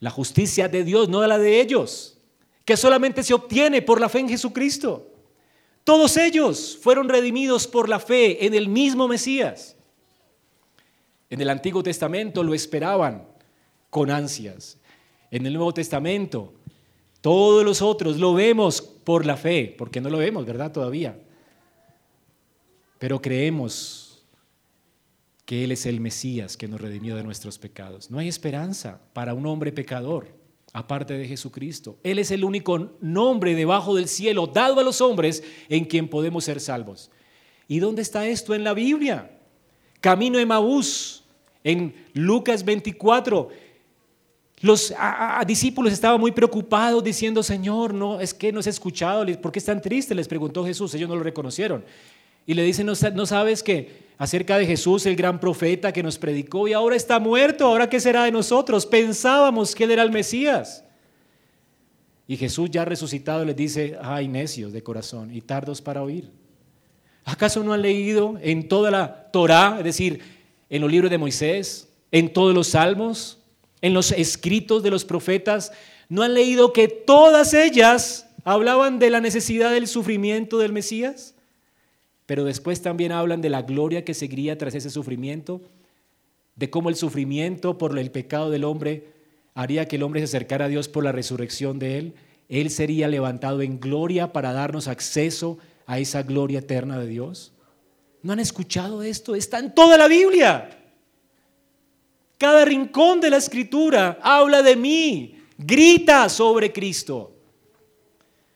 [0.00, 2.21] La justicia de Dios, no la de ellos
[2.64, 5.08] que solamente se obtiene por la fe en Jesucristo.
[5.84, 9.76] Todos ellos fueron redimidos por la fe en el mismo Mesías.
[11.28, 13.26] En el Antiguo Testamento lo esperaban
[13.90, 14.78] con ansias.
[15.30, 16.52] En el Nuevo Testamento,
[17.20, 20.70] todos los otros lo vemos por la fe, porque no lo vemos, ¿verdad?
[20.70, 21.18] Todavía.
[22.98, 24.22] Pero creemos
[25.44, 28.10] que Él es el Mesías que nos redimió de nuestros pecados.
[28.10, 30.41] No hay esperanza para un hombre pecador
[30.72, 31.98] aparte de Jesucristo.
[32.02, 36.44] Él es el único nombre debajo del cielo dado a los hombres en quien podemos
[36.44, 37.10] ser salvos.
[37.68, 39.38] ¿Y dónde está esto en la Biblia?
[40.00, 41.24] Camino de Maús,
[41.62, 43.48] en Lucas 24.
[44.60, 44.94] Los
[45.46, 49.80] discípulos estaban muy preocupados diciendo, Señor, no, es que no has escuchado, ¿por qué están
[49.80, 50.16] tristes?
[50.16, 51.84] Les preguntó Jesús, ellos no lo reconocieron.
[52.46, 56.68] Y le dicen, ¿no sabes que acerca de Jesús, el gran profeta que nos predicó,
[56.68, 58.86] y ahora está muerto, ahora qué será de nosotros?
[58.86, 60.84] Pensábamos que él era el Mesías.
[62.28, 66.30] Y Jesús ya resucitado les dice, ay necios de corazón y tardos para oír.
[67.24, 70.20] ¿Acaso no han leído en toda la Torá, es decir,
[70.70, 73.40] en los libros de Moisés, en todos los salmos,
[73.80, 75.72] en los escritos de los profetas,
[76.08, 81.31] no han leído que todas ellas hablaban de la necesidad del sufrimiento del Mesías?
[82.26, 85.60] Pero después también hablan de la gloria que seguiría tras ese sufrimiento,
[86.56, 89.08] de cómo el sufrimiento por el pecado del hombre
[89.54, 92.14] haría que el hombre se acercara a Dios por la resurrección de él.
[92.48, 97.52] Él sería levantado en gloria para darnos acceso a esa gloria eterna de Dios.
[98.22, 99.34] ¿No han escuchado esto?
[99.34, 100.78] Está en toda la Biblia.
[102.38, 107.31] Cada rincón de la escritura habla de mí, grita sobre Cristo.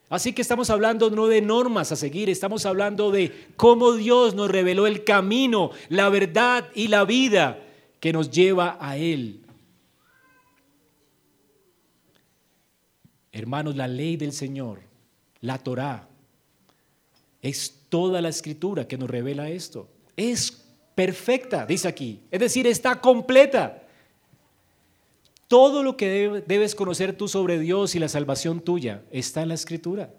[0.09, 4.51] Así que estamos hablando no de normas a seguir, estamos hablando de cómo Dios nos
[4.51, 7.61] reveló el camino, la verdad y la vida
[7.99, 9.41] que nos lleva a Él.
[13.33, 14.81] Hermanos, la ley del Señor,
[15.41, 16.09] la Torá,
[17.43, 19.89] es toda la escritura que nos revela esto.
[20.17, 22.21] Es perfecta, dice aquí.
[22.31, 23.83] Es decir, está completa.
[25.49, 29.55] Todo lo que debes conocer tú sobre Dios y la salvación tuya está en la
[29.55, 30.13] escritura.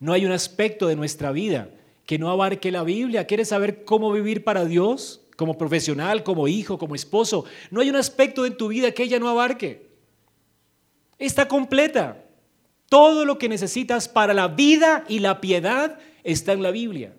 [0.00, 1.70] No hay un aspecto de nuestra vida
[2.04, 3.26] que no abarque la Biblia.
[3.26, 5.22] ¿Quieres saber cómo vivir para Dios?
[5.36, 7.46] Como profesional, como hijo, como esposo.
[7.70, 9.88] No hay un aspecto de tu vida que ella no abarque.
[11.18, 12.24] Está completa.
[12.90, 17.14] Todo lo que necesitas para la vida y la piedad está en la Biblia.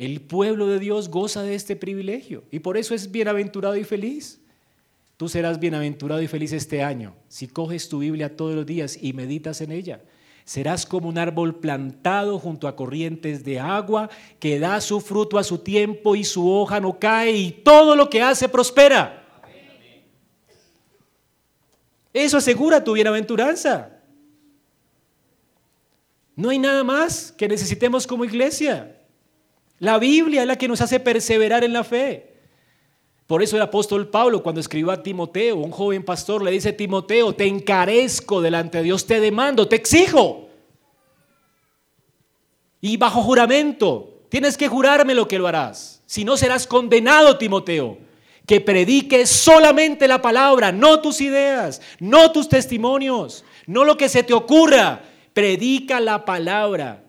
[0.00, 4.40] El pueblo de Dios goza de este privilegio y por eso es bienaventurado y feliz.
[5.18, 9.12] Tú serás bienaventurado y feliz este año si coges tu Biblia todos los días y
[9.12, 10.00] meditas en ella.
[10.46, 15.44] Serás como un árbol plantado junto a corrientes de agua que da su fruto a
[15.44, 19.42] su tiempo y su hoja no cae y todo lo que hace prospera.
[22.14, 24.00] Eso asegura tu bienaventuranza.
[26.34, 28.96] No hay nada más que necesitemos como iglesia.
[29.80, 32.30] La Biblia es la que nos hace perseverar en la fe.
[33.26, 37.32] Por eso el apóstol Pablo, cuando escribió a Timoteo, un joven pastor, le dice, Timoteo,
[37.32, 40.48] te encarezco delante de Dios, te demando, te exijo.
[42.80, 46.02] Y bajo juramento, tienes que jurarme lo que lo harás.
[46.06, 47.98] Si no serás condenado, Timoteo,
[48.46, 54.24] que prediques solamente la palabra, no tus ideas, no tus testimonios, no lo que se
[54.24, 55.02] te ocurra.
[55.32, 57.04] Predica la palabra.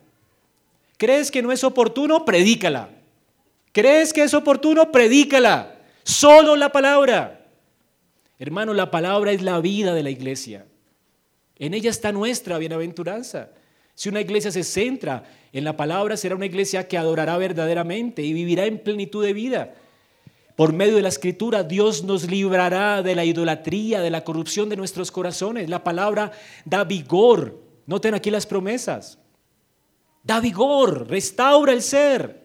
[1.02, 2.24] ¿Crees que no es oportuno?
[2.26, 2.88] Predícala.
[3.72, 4.92] ¿Crees que es oportuno?
[4.92, 5.80] Predícala.
[6.04, 7.48] Solo la palabra.
[8.38, 10.68] Hermano, la palabra es la vida de la iglesia.
[11.58, 13.50] En ella está nuestra bienaventuranza.
[13.96, 18.34] Si una iglesia se centra en la palabra, será una iglesia que adorará verdaderamente y
[18.34, 19.74] vivirá en plenitud de vida.
[20.56, 24.78] Por medio de la escritura, Dios nos librará de la idolatría, de la corrupción de
[24.78, 25.68] nuestros corazones.
[25.68, 26.32] La palabra
[26.64, 27.60] da vigor.
[27.88, 29.18] Noten aquí las promesas.
[30.24, 32.42] Da vigor, restaura el ser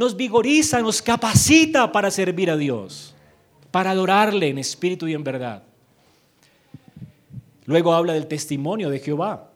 [0.00, 3.14] nos vigoriza, nos capacita para servir a Dios,
[3.70, 5.62] para adorarle en espíritu y en verdad.
[7.66, 9.50] Luego habla del testimonio de Jehová.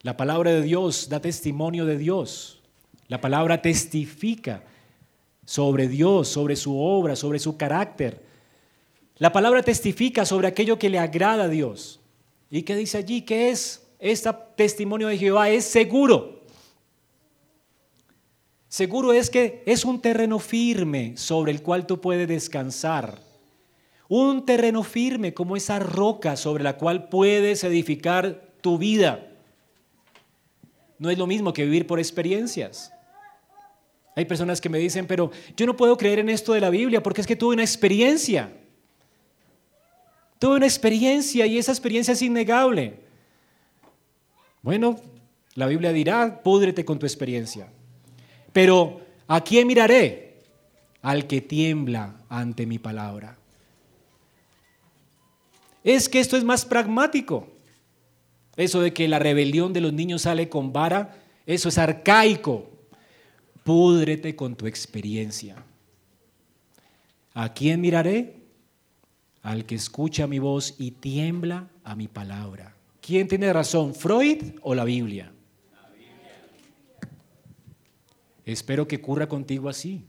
[0.00, 2.62] La palabra de Dios da testimonio de Dios.
[3.08, 4.62] La palabra testifica
[5.44, 8.22] sobre Dios, sobre su obra, sobre su carácter.
[9.18, 12.00] La palabra testifica sobre aquello que le agrada a Dios.
[12.50, 13.20] ¿Y qué dice allí?
[13.20, 13.86] ¿Qué es?
[14.00, 16.40] Este testimonio de Jehová es seguro
[18.70, 23.18] Seguro es que es un terreno firme sobre el cual tú puedes descansar.
[24.08, 29.26] Un terreno firme como esa roca sobre la cual puedes edificar tu vida.
[31.00, 32.92] No es lo mismo que vivir por experiencias.
[34.14, 37.02] Hay personas que me dicen, pero yo no puedo creer en esto de la Biblia
[37.02, 38.52] porque es que tuve una experiencia.
[40.38, 43.00] Tuve una experiencia y esa experiencia es innegable.
[44.62, 45.00] Bueno,
[45.54, 47.68] la Biblia dirá, púdrete con tu experiencia.
[48.52, 50.38] Pero ¿a quién miraré?
[51.02, 53.38] Al que tiembla ante mi palabra.
[55.82, 57.48] Es que esto es más pragmático.
[58.56, 62.70] Eso de que la rebelión de los niños sale con vara, eso es arcaico.
[63.64, 65.56] Púdrete con tu experiencia.
[67.32, 68.36] ¿A quién miraré?
[69.42, 72.74] Al que escucha mi voz y tiembla a mi palabra.
[73.00, 75.32] ¿Quién tiene razón, Freud o la Biblia?
[78.44, 80.04] Espero que ocurra contigo así,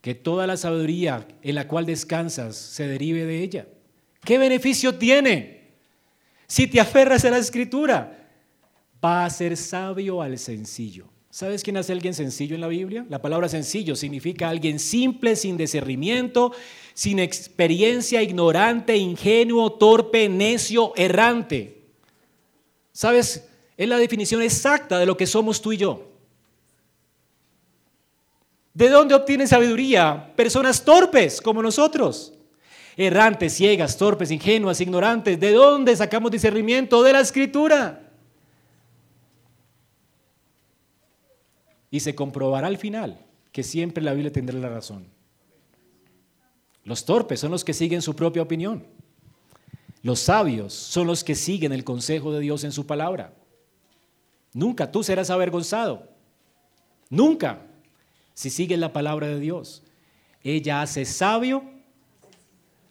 [0.00, 3.68] que toda la sabiduría en la cual descansas se derive de ella.
[4.24, 5.72] ¿Qué beneficio tiene?
[6.46, 8.30] Si te aferras a la escritura,
[9.04, 11.08] va a ser sabio al sencillo.
[11.30, 13.06] ¿Sabes quién hace alguien sencillo en la Biblia?
[13.08, 16.52] La palabra sencillo significa alguien simple, sin discernimiento,
[16.94, 21.77] sin experiencia, ignorante, ingenuo, torpe, necio, errante.
[22.98, 23.48] ¿Sabes?
[23.76, 26.10] Es la definición exacta de lo que somos tú y yo.
[28.74, 30.32] ¿De dónde obtienen sabiduría?
[30.34, 32.34] Personas torpes como nosotros.
[32.96, 35.38] Errantes, ciegas, torpes, ingenuas, ignorantes.
[35.38, 37.00] ¿De dónde sacamos discernimiento?
[37.04, 38.10] De la escritura.
[41.92, 45.06] Y se comprobará al final que siempre la Biblia tendrá la razón.
[46.82, 48.97] Los torpes son los que siguen su propia opinión.
[50.02, 53.34] Los sabios son los que siguen el consejo de Dios en su palabra.
[54.52, 56.08] Nunca tú serás avergonzado.
[57.10, 57.60] Nunca
[58.34, 59.82] si sigues la palabra de Dios.
[60.44, 61.64] Ella hace sabio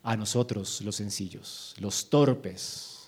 [0.03, 3.07] a nosotros los sencillos, los torpes.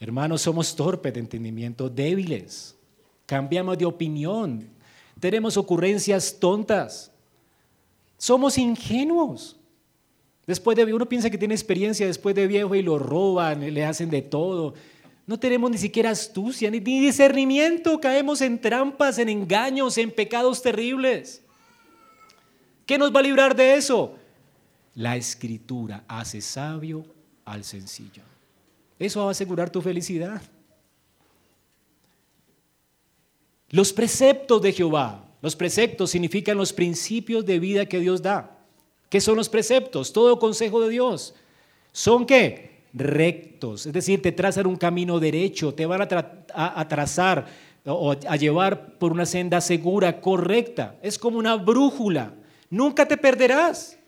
[0.00, 2.74] Hermanos, somos torpes de entendimiento, débiles.
[3.24, 4.68] Cambiamos de opinión.
[5.20, 7.12] Tenemos ocurrencias tontas.
[8.18, 9.56] Somos ingenuos.
[10.46, 14.10] Después de uno piensa que tiene experiencia después de viejo y lo roban, le hacen
[14.10, 14.74] de todo.
[15.26, 18.00] No tenemos ni siquiera astucia ni discernimiento.
[18.00, 21.42] Caemos en trampas, en engaños, en pecados terribles.
[22.86, 24.16] ¿Qué nos va a librar de eso?
[24.94, 27.06] La escritura hace sabio
[27.44, 28.22] al sencillo.
[28.98, 30.42] Eso va a asegurar tu felicidad.
[33.70, 35.24] Los preceptos de Jehová.
[35.40, 38.61] Los preceptos significan los principios de vida que Dios da.
[39.12, 40.10] ¿Qué son los preceptos?
[40.10, 41.34] Todo consejo de Dios.
[41.92, 42.72] ¿Son qué?
[42.94, 47.46] rectos, es decir, te trazan un camino derecho, te van a, trazar
[47.86, 50.96] o a llevar por una senda segura, correcta.
[51.02, 52.34] Es como una brújula,
[52.70, 53.98] nunca te perderás.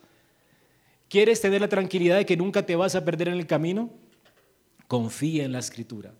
[1.09, 3.89] ¿Quieres tener la tranquilidad de que nunca te vas a perder en el camino?
[4.87, 6.13] Confía en la escritura.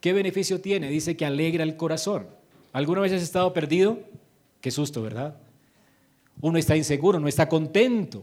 [0.00, 0.88] ¿Qué beneficio tiene?
[0.88, 2.26] Dice que alegra el corazón.
[2.72, 3.98] ¿Alguna vez has estado perdido?
[4.60, 5.36] Qué susto, ¿verdad?
[6.40, 8.22] Uno está inseguro, no está contento.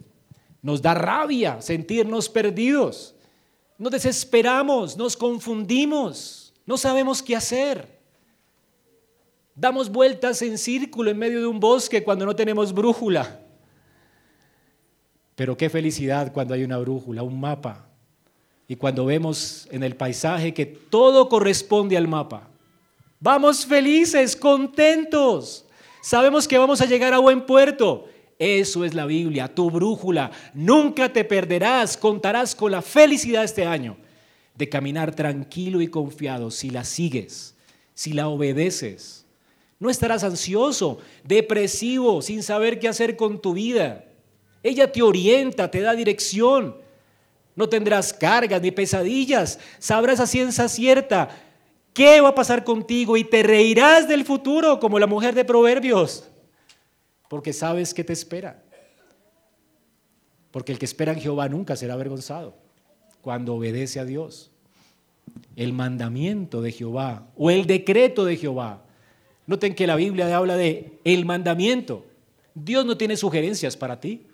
[0.61, 3.15] Nos da rabia sentirnos perdidos.
[3.78, 7.97] Nos desesperamos, nos confundimos, no sabemos qué hacer.
[9.53, 13.39] Damos vueltas en círculo en medio de un bosque cuando no tenemos brújula.
[15.36, 17.88] Pero qué felicidad cuando hay una brújula, un mapa.
[18.68, 22.49] Y cuando vemos en el paisaje que todo corresponde al mapa.
[23.20, 25.66] Vamos felices, contentos.
[26.08, 28.08] Sabemos que vamos a llegar a buen puerto.
[28.39, 30.32] Eso es la Biblia, tu brújula.
[30.53, 33.97] Nunca te perderás, contarás con la felicidad este año
[34.55, 37.55] de caminar tranquilo y confiado si la sigues,
[37.93, 39.26] si la obedeces.
[39.80, 44.05] No estarás ansioso, depresivo, sin saber qué hacer con tu vida.
[44.64, 46.78] Ella te orienta, te da dirección.
[47.53, 49.60] No tendrás cargas ni pesadillas.
[49.78, 51.47] Sabrás a ciencia cierta
[51.98, 56.30] qué va a pasar contigo y te reirás del futuro como la mujer de Proverbios
[57.28, 58.64] porque sabes que te espera.
[60.52, 62.56] Porque el que espera en Jehová nunca será avergonzado
[63.22, 64.52] cuando obedece a Dios.
[65.56, 68.84] El mandamiento de Jehová o el decreto de Jehová.
[69.45, 72.06] Noten que la Biblia habla de el mandamiento.
[72.54, 74.26] Dios no tiene sugerencias para ti.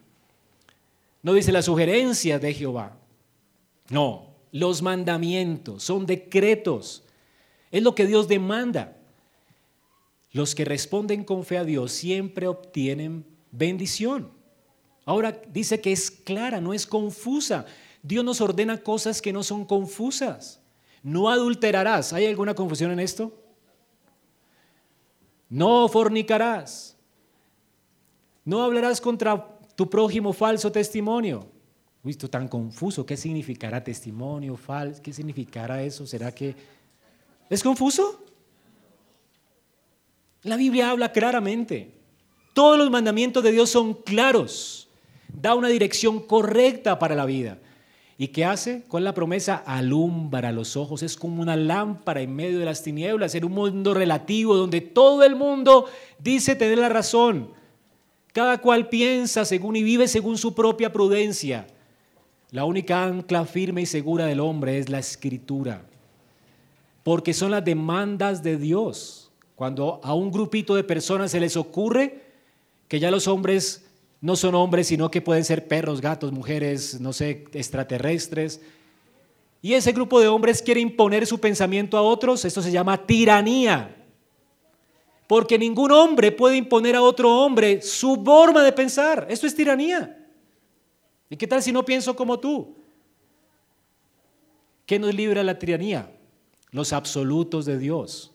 [1.21, 2.97] No dice las sugerencias de Jehová.
[3.89, 7.02] No, los mandamientos son decretos.
[7.73, 8.95] Es lo que Dios demanda.
[10.31, 14.31] Los que responden con fe a Dios siempre obtienen bendición.
[15.05, 17.65] Ahora dice que es clara, no es confusa.
[18.03, 20.61] Dios nos ordena cosas que no son confusas.
[21.01, 22.13] No adulterarás.
[22.13, 23.33] ¿Hay alguna confusión en esto?
[25.49, 26.95] No fornicarás.
[28.45, 31.47] No hablarás contra tu prójimo falso testimonio.
[32.03, 33.03] Visto tan confuso.
[33.03, 35.01] ¿Qué significará testimonio falso?
[35.01, 36.05] ¿Qué significará eso?
[36.05, 36.82] ¿Será que
[37.49, 38.23] es confuso?
[40.43, 41.91] La Biblia habla claramente.
[42.53, 44.89] Todos los mandamientos de Dios son claros.
[45.27, 47.57] Da una dirección correcta para la vida.
[48.17, 48.83] ¿Y qué hace?
[48.87, 51.01] Con la promesa alumbra los ojos.
[51.01, 55.23] Es como una lámpara en medio de las tinieblas, en un mundo relativo donde todo
[55.23, 55.85] el mundo
[56.19, 57.49] dice tener la razón.
[58.33, 61.67] Cada cual piensa según y vive según su propia prudencia.
[62.51, 65.85] La única ancla firme y segura del hombre es la escritura.
[67.03, 72.21] Porque son las demandas de Dios cuando a un grupito de personas se les ocurre
[72.87, 73.85] que ya los hombres
[74.21, 78.61] no son hombres, sino que pueden ser perros, gatos, mujeres, no sé, extraterrestres.
[79.61, 83.95] Y ese grupo de hombres quiere imponer su pensamiento a otros, esto se llama tiranía.
[85.27, 89.27] Porque ningún hombre puede imponer a otro hombre su forma de pensar.
[89.29, 90.25] Esto es tiranía.
[91.29, 92.75] ¿Y qué tal si no pienso como tú?
[94.85, 96.09] ¿Qué nos libra la tiranía?
[96.73, 98.31] Los absolutos de Dios.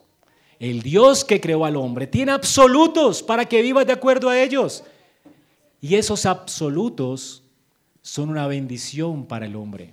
[0.59, 4.83] El Dios que creó al hombre tiene absolutos para que vivas de acuerdo a ellos.
[5.81, 7.43] Y esos absolutos
[8.01, 9.93] son una bendición para el hombre.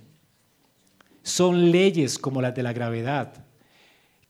[1.22, 3.44] Son leyes como las de la gravedad,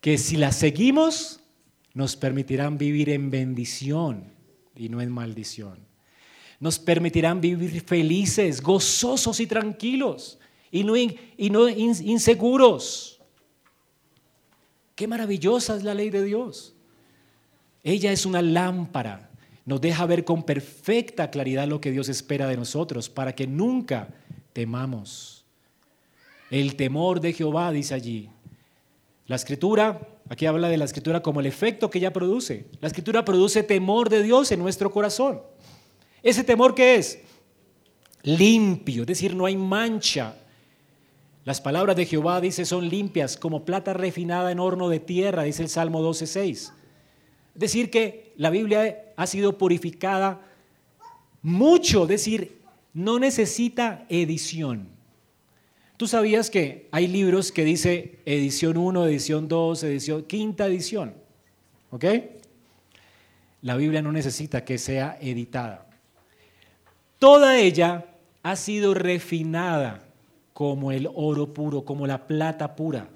[0.00, 1.40] que si las seguimos
[1.94, 4.24] nos permitirán vivir en bendición
[4.74, 5.78] y no en maldición.
[6.60, 10.38] Nos permitirán vivir felices, gozosos y tranquilos
[10.70, 13.15] y no, y no inseguros.
[14.96, 16.74] Qué maravillosa es la ley de Dios.
[17.84, 19.30] Ella es una lámpara.
[19.66, 24.08] Nos deja ver con perfecta claridad lo que Dios espera de nosotros para que nunca
[24.54, 25.44] temamos.
[26.50, 28.30] El temor de Jehová, dice allí.
[29.26, 32.66] La escritura, aquí habla de la escritura como el efecto que ella produce.
[32.80, 35.42] La escritura produce temor de Dios en nuestro corazón.
[36.22, 37.20] ¿Ese temor qué es?
[38.22, 40.36] Limpio, es decir, no hay mancha,
[41.46, 45.62] las palabras de Jehová, dice, son limpias como plata refinada en horno de tierra, dice
[45.62, 46.50] el Salmo 12.6.
[46.50, 46.72] Es
[47.54, 50.40] decir, que la Biblia ha sido purificada
[51.42, 54.88] mucho, es decir, no necesita edición.
[55.96, 61.14] Tú sabías que hay libros que dice edición 1, edición 2, edición quinta edición.
[61.90, 62.06] ¿Ok?
[63.62, 65.86] La Biblia no necesita que sea editada.
[67.20, 68.06] Toda ella
[68.42, 70.05] ha sido refinada
[70.56, 73.10] como el oro puro, como la plata pura.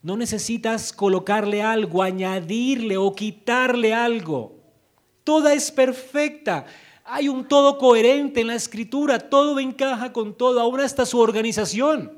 [0.00, 4.54] No necesitas colocarle algo, añadirle o quitarle algo.
[5.24, 6.64] Toda es perfecta.
[7.04, 12.10] Hay un todo coherente en la escritura, todo encaja con todo, aún hasta su organización.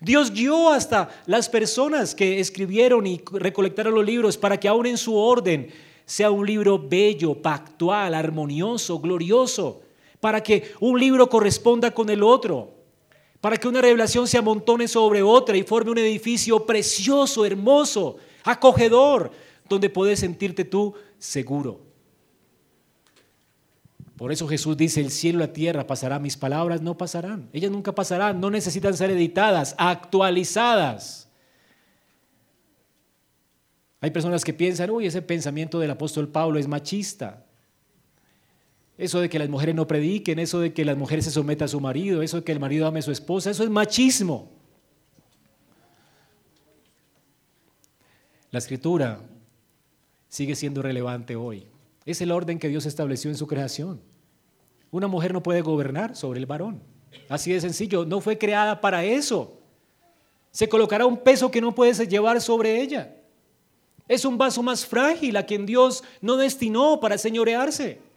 [0.00, 4.98] Dios guió hasta las personas que escribieron y recolectaron los libros para que aún en
[4.98, 5.68] su orden
[6.04, 9.82] sea un libro bello, pactual, armonioso, glorioso,
[10.18, 12.79] para que un libro corresponda con el otro
[13.40, 19.30] para que una revelación se amontone sobre otra y forme un edificio precioso, hermoso, acogedor,
[19.68, 21.80] donde puedes sentirte tú seguro.
[24.16, 27.48] Por eso Jesús dice, el cielo y la tierra pasarán, mis palabras no pasarán.
[27.54, 31.26] Ellas nunca pasarán, no necesitan ser editadas, actualizadas.
[34.02, 37.46] Hay personas que piensan, uy, ese pensamiento del apóstol Pablo es machista.
[39.00, 41.68] Eso de que las mujeres no prediquen, eso de que las mujeres se sometan a
[41.68, 44.50] su marido, eso de que el marido ame a su esposa, eso es machismo.
[48.50, 49.22] La escritura
[50.28, 51.66] sigue siendo relevante hoy.
[52.04, 54.02] Es el orden que Dios estableció en su creación.
[54.90, 56.82] Una mujer no puede gobernar sobre el varón.
[57.30, 59.62] Así de sencillo, no fue creada para eso.
[60.50, 63.16] Se colocará un peso que no puedes llevar sobre ella.
[64.06, 68.09] Es un vaso más frágil a quien Dios no destinó para señorearse.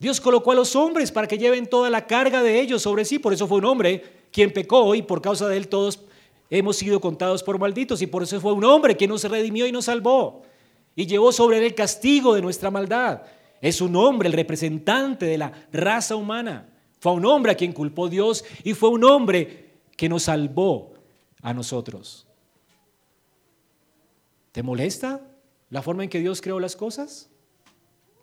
[0.00, 3.18] Dios colocó a los hombres para que lleven toda la carga de ellos sobre sí.
[3.18, 6.00] Por eso fue un hombre quien pecó y por causa de él todos
[6.48, 8.00] hemos sido contados por malditos.
[8.00, 10.42] Y por eso fue un hombre quien nos redimió y nos salvó.
[10.96, 13.20] Y llevó sobre él el castigo de nuestra maldad.
[13.60, 16.66] Es un hombre, el representante de la raza humana.
[16.98, 20.94] Fue un hombre a quien culpó Dios y fue un hombre que nos salvó
[21.42, 22.26] a nosotros.
[24.52, 25.20] ¿Te molesta
[25.68, 27.28] la forma en que Dios creó las cosas?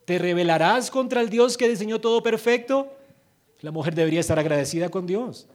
[0.07, 2.95] ¿Te rebelarás contra el Dios que diseñó todo perfecto?
[3.59, 5.47] La mujer debería estar agradecida con Dios,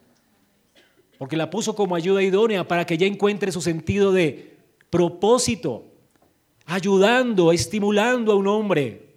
[1.16, 4.58] porque la puso como ayuda idónea para que ella encuentre su sentido de
[4.90, 5.86] propósito,
[6.66, 9.14] ayudando, estimulando a un hombre,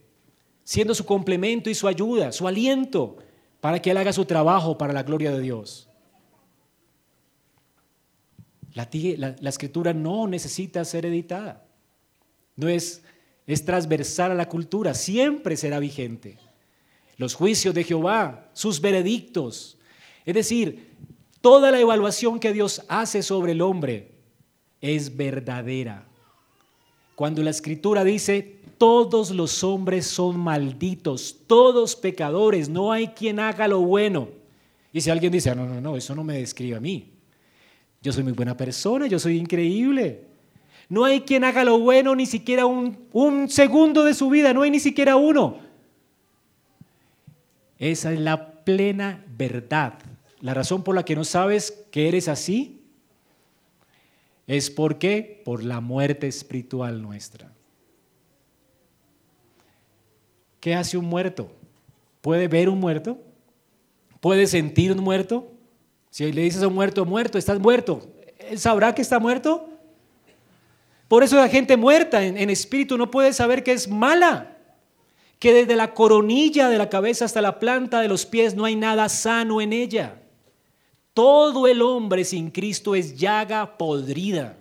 [0.64, 3.18] siendo su complemento y su ayuda, su aliento,
[3.60, 5.90] para que él haga su trabajo para la gloria de Dios.
[8.74, 8.88] La,
[9.50, 11.66] escritura no necesita ser editada.
[12.56, 13.04] No es,
[13.48, 16.38] es transversal a la cultura, siempre será vigente.
[17.18, 19.78] Los juicios de Jehová, sus veredictos.
[20.26, 20.92] Es decir,
[21.42, 24.12] toda la evaluación que Dios hace sobre el hombre
[24.82, 26.06] es verdadera.
[27.16, 33.68] Cuando la escritura dice, todos los hombres son malditos, todos pecadores, no hay quien haga
[33.68, 34.28] lo bueno.
[34.92, 37.12] Y si alguien dice, ah, no, no, no, eso no me describe a mí.
[38.02, 40.35] Yo soy muy buena persona, yo soy increíble.
[40.90, 44.62] No hay quien haga lo bueno ni siquiera un, un segundo de su vida, no
[44.62, 45.58] hay ni siquiera uno.
[47.78, 50.00] Esa es la plena verdad.
[50.42, 52.82] La razón por la que no sabes que eres así
[54.48, 57.52] es porque por la muerte espiritual nuestra.
[60.60, 61.52] ¿Qué hace un muerto?
[62.22, 63.20] ¿Puede ver un muerto?
[64.20, 65.52] ¿Puede sentir un muerto?
[66.10, 68.08] Si le dices a un muerto, muerto, estás muerto,
[68.40, 69.70] ¿él sabrá que está muerto?
[71.08, 74.58] Por eso la gente muerta en, espíritu no puede saber que es mala,
[75.38, 78.76] que desde la coronilla de la cabeza hasta la planta de los pies no hay
[78.76, 80.20] nada sano en ella.
[81.14, 84.58] Todo el hombre sin Cristo es llaga podrida.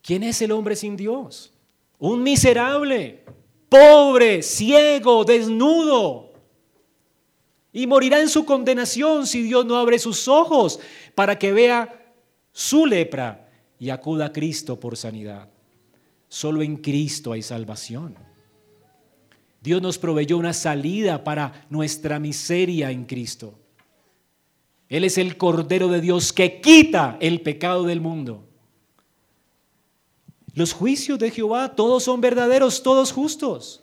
[0.00, 1.52] ¿Quién es el hombre sin Dios?
[1.98, 3.24] Un miserable,
[3.68, 6.32] pobre, ciego, desnudo
[7.72, 10.78] y morirá en su condenación si Dios no abre sus ojos
[11.14, 12.14] para que vea
[12.52, 13.41] su lepra
[13.82, 15.48] y acuda a Cristo por sanidad.
[16.28, 18.14] Solo en Cristo hay salvación.
[19.60, 23.58] Dios nos proveyó una salida para nuestra miseria en Cristo.
[24.88, 28.44] Él es el Cordero de Dios que quita el pecado del mundo.
[30.54, 33.82] Los juicios de Jehová todos son verdaderos, todos justos.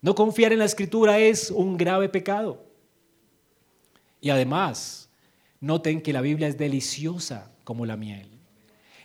[0.00, 2.64] No confiar en la escritura es un grave pecado.
[4.22, 5.10] Y además,
[5.60, 8.35] noten que la Biblia es deliciosa como la miel.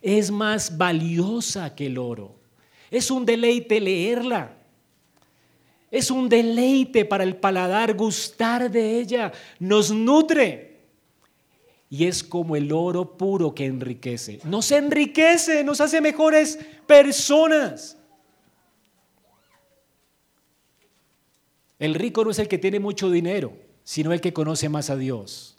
[0.01, 2.35] Es más valiosa que el oro.
[2.89, 4.57] Es un deleite leerla.
[5.89, 9.31] Es un deleite para el paladar gustar de ella.
[9.59, 10.79] Nos nutre.
[11.89, 14.39] Y es como el oro puro que enriquece.
[14.45, 16.57] Nos enriquece, nos hace mejores
[16.87, 17.97] personas.
[21.77, 23.53] El rico no es el que tiene mucho dinero
[23.83, 25.57] sino el que conoce más a Dios.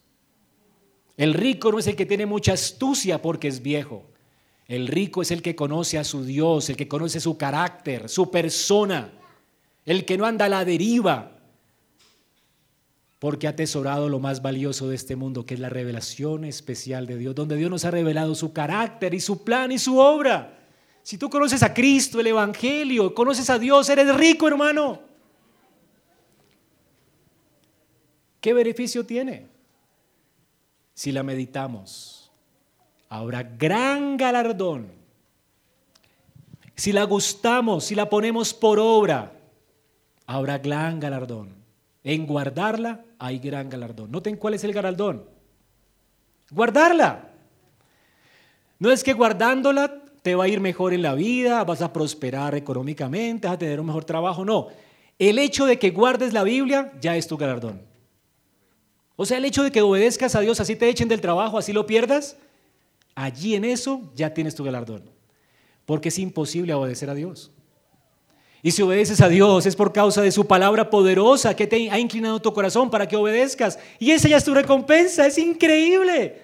[1.17, 4.05] El rico no es el que tiene mucha astucia porque es viejo.
[4.73, 8.31] El rico es el que conoce a su Dios, el que conoce su carácter, su
[8.31, 9.13] persona,
[9.85, 11.37] el que no anda a la deriva,
[13.19, 17.19] porque ha atesorado lo más valioso de este mundo, que es la revelación especial de
[17.19, 20.59] Dios, donde Dios nos ha revelado su carácter y su plan y su obra.
[21.03, 25.03] Si tú conoces a Cristo, el Evangelio, conoces a Dios, eres rico, hermano.
[28.41, 29.49] ¿Qué beneficio tiene?
[30.95, 32.22] Si la meditamos,
[33.13, 34.91] habrá gran galardón.
[36.75, 39.33] Si la gustamos, si la ponemos por obra,
[40.27, 41.55] habrá gran galardón.
[42.05, 44.11] En guardarla hay gran galardón.
[44.11, 45.27] Noten cuál es el galardón.
[46.51, 47.29] Guardarla.
[48.79, 52.55] No es que guardándola te va a ir mejor en la vida, vas a prosperar
[52.55, 54.43] económicamente, vas a tener un mejor trabajo.
[54.43, 54.69] No.
[55.19, 57.83] El hecho de que guardes la Biblia ya es tu galardón.
[59.17, 61.75] O sea, el hecho de que obedezcas a Dios, así te echen del trabajo, así
[61.75, 62.39] lo pierdas,
[63.15, 65.11] allí en eso ya tienes tu galardón.
[65.85, 67.51] Porque es imposible obedecer a Dios.
[68.63, 71.99] Y si obedeces a Dios es por causa de su palabra poderosa que te ha
[71.99, 73.79] inclinado tu corazón para que obedezcas.
[73.99, 76.43] Y esa ya es tu recompensa, es increíble.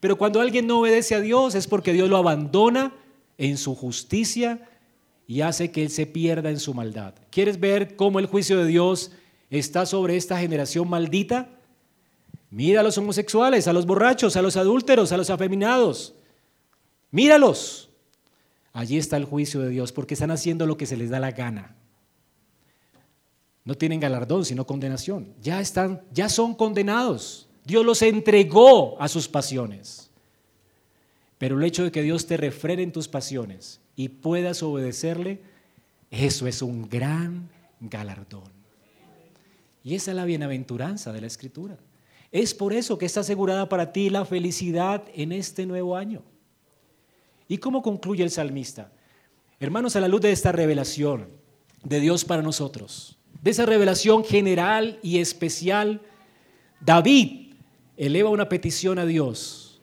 [0.00, 2.94] Pero cuando alguien no obedece a Dios es porque Dios lo abandona
[3.36, 4.66] en su justicia
[5.26, 7.14] y hace que él se pierda en su maldad.
[7.30, 9.12] ¿Quieres ver cómo el juicio de Dios
[9.50, 11.48] está sobre esta generación maldita?
[12.52, 16.14] Mira a los homosexuales, a los borrachos, a los adúlteros, a los afeminados.
[17.10, 17.88] Míralos.
[18.74, 21.30] Allí está el juicio de Dios porque están haciendo lo que se les da la
[21.30, 21.74] gana.
[23.64, 25.32] No tienen galardón, sino condenación.
[25.40, 27.48] Ya están, ya son condenados.
[27.64, 30.10] Dios los entregó a sus pasiones.
[31.38, 35.40] Pero el hecho de que Dios te refrene en tus pasiones y puedas obedecerle,
[36.10, 37.48] eso es un gran
[37.80, 38.52] galardón.
[39.82, 41.78] Y esa es la bienaventuranza de la Escritura.
[42.32, 46.22] Es por eso que está asegurada para ti la felicidad en este nuevo año.
[47.46, 48.90] ¿Y cómo concluye el salmista?
[49.60, 51.28] Hermanos, a la luz de esta revelación
[51.84, 56.00] de Dios para nosotros, de esa revelación general y especial,
[56.80, 57.52] David
[57.98, 59.82] eleva una petición a Dios,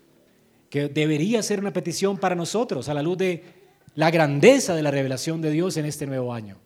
[0.71, 3.43] que debería ser una petición para nosotros, a la luz de
[3.93, 6.57] la grandeza de la revelación de Dios en este nuevo año.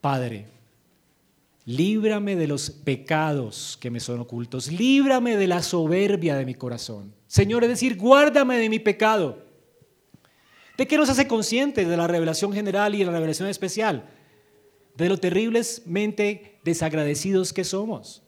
[0.00, 0.46] Padre,
[1.68, 7.14] líbrame de los pecados que me son ocultos, líbrame de la soberbia de mi corazón.
[7.26, 9.48] Señor, es decir, guárdame de mi pecado
[10.78, 14.08] ¿De qué nos hace conscientes de la revelación general y de la revelación especial?
[14.94, 18.22] De lo terriblemente desagradecidos que somos,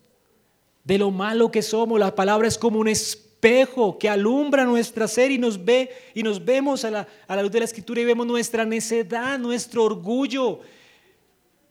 [0.83, 1.97] de lo malo que somos.
[1.97, 6.43] La palabra es como un espejo que alumbra nuestra ser y nos ve y nos
[6.43, 10.59] vemos a la, a la luz de la escritura y vemos nuestra necedad, nuestro orgullo,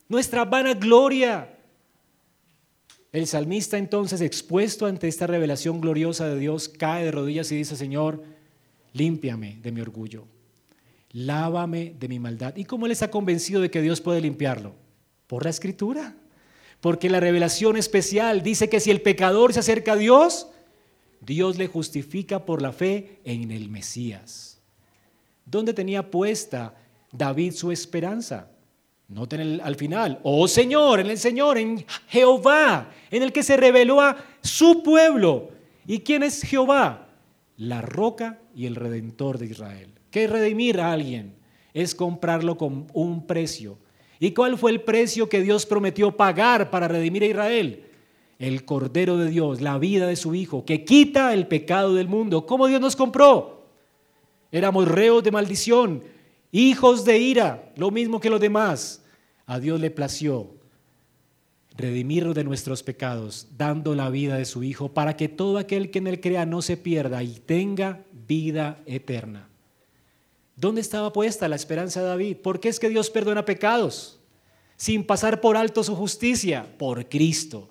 [0.08, 1.58] nuestra vanagloria.
[3.12, 7.76] El salmista entonces, expuesto ante esta revelación gloriosa de Dios, cae de rodillas y dice,
[7.76, 8.22] Señor,
[8.92, 10.26] límpiame de mi orgullo
[11.12, 12.56] lávame de mi maldad.
[12.56, 14.74] ¿Y cómo él está convencido de que Dios puede limpiarlo?
[15.26, 16.14] Por la escritura.
[16.80, 20.48] Porque la revelación especial dice que si el pecador se acerca a Dios,
[21.20, 24.60] Dios le justifica por la fe en el Mesías.
[25.44, 26.74] ¿Dónde tenía puesta
[27.12, 28.50] David su esperanza?
[29.10, 34.00] Noten al final, oh Señor, en el Señor, en Jehová, en el que se reveló
[34.00, 35.48] a su pueblo.
[35.84, 37.08] ¿Y quién es Jehová?
[37.56, 39.90] La roca y el redentor de Israel.
[40.12, 41.34] ¿Qué redimir a alguien?
[41.74, 43.78] Es comprarlo con un precio.
[44.20, 47.84] ¿Y cuál fue el precio que Dios prometió pagar para redimir a Israel?
[48.38, 52.46] El Cordero de Dios, la vida de su Hijo, que quita el pecado del mundo.
[52.46, 53.66] ¿Cómo Dios nos compró?
[54.52, 56.04] Éramos reos de maldición,
[56.52, 59.02] hijos de ira, lo mismo que los demás.
[59.46, 60.60] A Dios le plació
[61.80, 65.98] redimirnos de nuestros pecados, dando la vida de su Hijo, para que todo aquel que
[65.98, 69.48] en él crea no se pierda y tenga vida eterna.
[70.56, 72.36] ¿Dónde estaba puesta la esperanza de David?
[72.36, 74.20] ¿Por qué es que Dios perdona pecados?
[74.76, 77.70] Sin pasar por alto su justicia, por Cristo.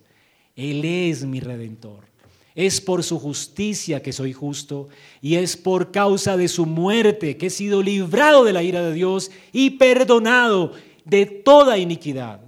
[0.56, 2.09] Él es mi redentor.
[2.56, 4.90] Es por su justicia que soy justo
[5.22, 8.94] y es por causa de su muerte que he sido librado de la ira de
[8.94, 10.74] Dios y perdonado
[11.06, 12.42] de toda iniquidad.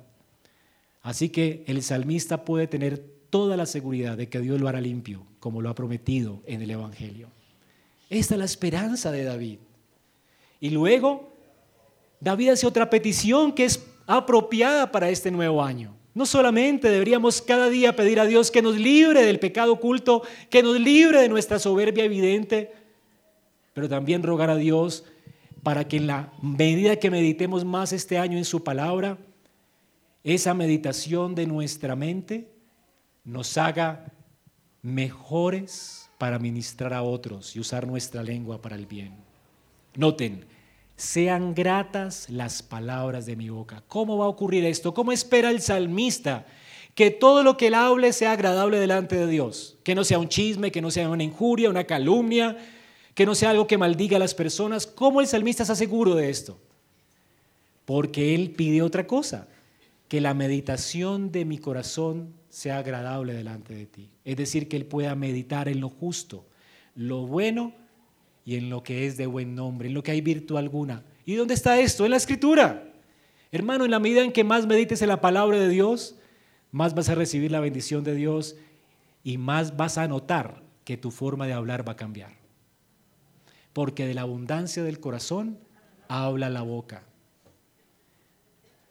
[1.02, 3.00] Así que el salmista puede tener
[3.30, 6.72] toda la seguridad de que Dios lo hará limpio, como lo ha prometido en el
[6.72, 7.30] Evangelio.
[8.10, 9.60] Esta es la esperanza de David.
[10.60, 11.34] Y luego,
[12.20, 15.96] David hace otra petición que es apropiada para este nuevo año.
[16.14, 20.62] No solamente deberíamos cada día pedir a Dios que nos libre del pecado oculto, que
[20.62, 22.74] nos libre de nuestra soberbia evidente,
[23.74, 25.06] pero también rogar a Dios
[25.64, 29.18] para que en la medida que meditemos más este año en su palabra,
[30.24, 32.48] esa meditación de nuestra mente
[33.24, 34.12] nos haga
[34.82, 39.16] mejores para ministrar a otros y usar nuestra lengua para el bien.
[39.96, 40.46] Noten,
[41.02, 43.84] sean gratas las palabras de mi boca.
[43.88, 44.94] ¿Cómo va a ocurrir esto?
[44.94, 46.46] ¿Cómo espera el salmista
[46.94, 49.80] que todo lo que él hable sea agradable delante de Dios?
[49.84, 52.56] Que no sea un chisme, que no sea una injuria, una calumnia,
[53.16, 54.86] que no sea algo que maldiga a las personas.
[54.86, 56.60] ¿Cómo el salmista está seguro de esto?
[57.86, 59.48] Porque él pide otra cosa,
[60.08, 64.12] que la meditación de mi corazón sea agradable delante de ti.
[64.24, 66.46] Es decir, que él pueda meditar en lo justo,
[66.94, 67.74] lo bueno
[68.52, 71.06] y en lo que es de buen nombre, en lo que hay virtud alguna.
[71.26, 72.04] ¿Y dónde está esto?
[72.04, 72.84] En la escritura.
[73.50, 76.18] Hermano, en la medida en que más medites en la palabra de Dios,
[76.70, 78.58] más vas a recibir la bendición de Dios
[79.24, 82.34] y más vas a notar que tu forma de hablar va a cambiar.
[83.72, 85.58] Porque de la abundancia del corazón
[86.10, 87.04] habla la boca.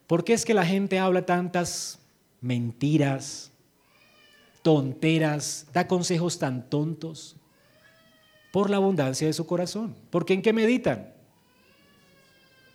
[0.07, 1.99] ¿Por qué es que la gente habla tantas
[2.41, 3.53] mentiras,
[4.62, 7.37] tonteras, da consejos tan tontos?
[8.51, 9.94] Por la abundancia de su corazón.
[10.10, 11.12] ¿Porque en qué meditan?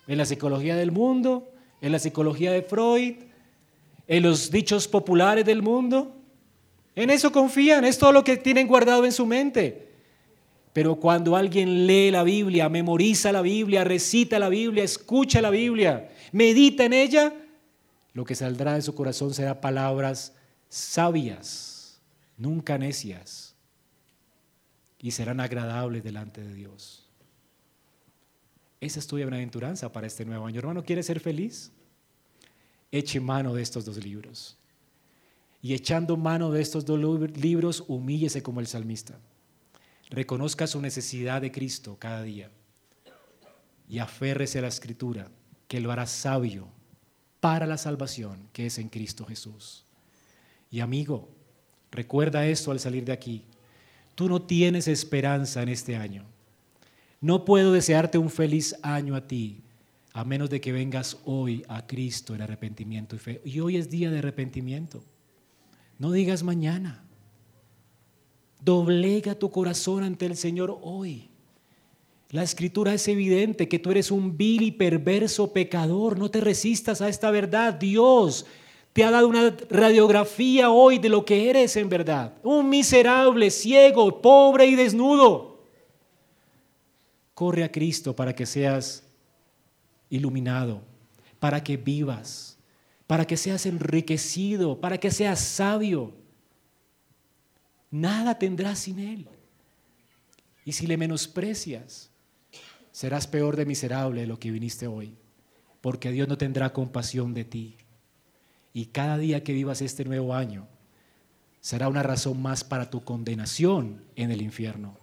[0.08, 1.52] ¿En la psicología del mundo?
[1.82, 3.16] ¿En la psicología de Freud?
[4.08, 6.16] ¿En los dichos populares del mundo?
[6.96, 9.90] En eso confían, es todo lo que tienen guardado en su mente.
[10.72, 16.10] Pero cuando alguien lee la Biblia, memoriza la Biblia, recita la Biblia, escucha la Biblia,
[16.32, 17.34] medita en ella,
[18.14, 20.34] lo que saldrá de su corazón será palabras
[20.70, 22.02] sabias,
[22.38, 23.45] nunca necias,
[25.06, 27.08] y serán agradables delante de Dios.
[28.82, 30.58] Esa es tu bienaventuranza para este nuevo año.
[30.58, 31.72] Hermano, ¿quiere ser feliz?
[32.92, 34.58] Eche mano de estos dos libros.
[35.62, 37.00] Y echando mano de estos dos
[37.38, 39.20] libros, humíllese como el salmista.
[40.10, 42.50] Reconozca su necesidad de Cristo cada día.
[43.88, 45.30] Y aférrese a la escritura,
[45.68, 46.68] que lo hará sabio
[47.40, 49.86] para la salvación que es en Cristo Jesús.
[50.72, 51.30] Y amigo,
[51.92, 53.46] recuerda esto al salir de aquí.
[54.16, 56.24] Tú no tienes esperanza en este año.
[57.22, 59.62] No puedo desearte un feliz año a ti,
[60.14, 63.42] a menos de que vengas hoy a Cristo en arrepentimiento y fe.
[63.44, 65.04] Y hoy es día de arrepentimiento.
[66.00, 67.04] No digas mañana.
[68.62, 71.30] Doblega tu corazón ante el Señor hoy.
[72.30, 76.18] La escritura es evidente que tú eres un vil y perverso pecador.
[76.18, 77.76] No te resistas a esta verdad.
[77.76, 78.46] Dios
[78.96, 82.34] te ha dado una radiografía hoy de lo que eres en verdad.
[82.42, 85.60] Un miserable, ciego, pobre y desnudo.
[87.36, 89.04] Corre a Cristo para que seas
[90.10, 90.82] iluminado,
[91.40, 92.56] para que vivas
[93.08, 96.14] para que seas enriquecido, para que seas sabio.
[97.92, 99.28] Nada tendrás sin Él.
[100.66, 102.10] Y si le menosprecias,
[102.92, 105.16] serás peor de miserable de lo que viniste hoy,
[105.82, 107.78] porque Dios no tendrá compasión de ti.
[108.76, 110.68] Y cada día que vivas este nuevo año
[111.62, 114.98] será una razón más para tu condenación en el infierno.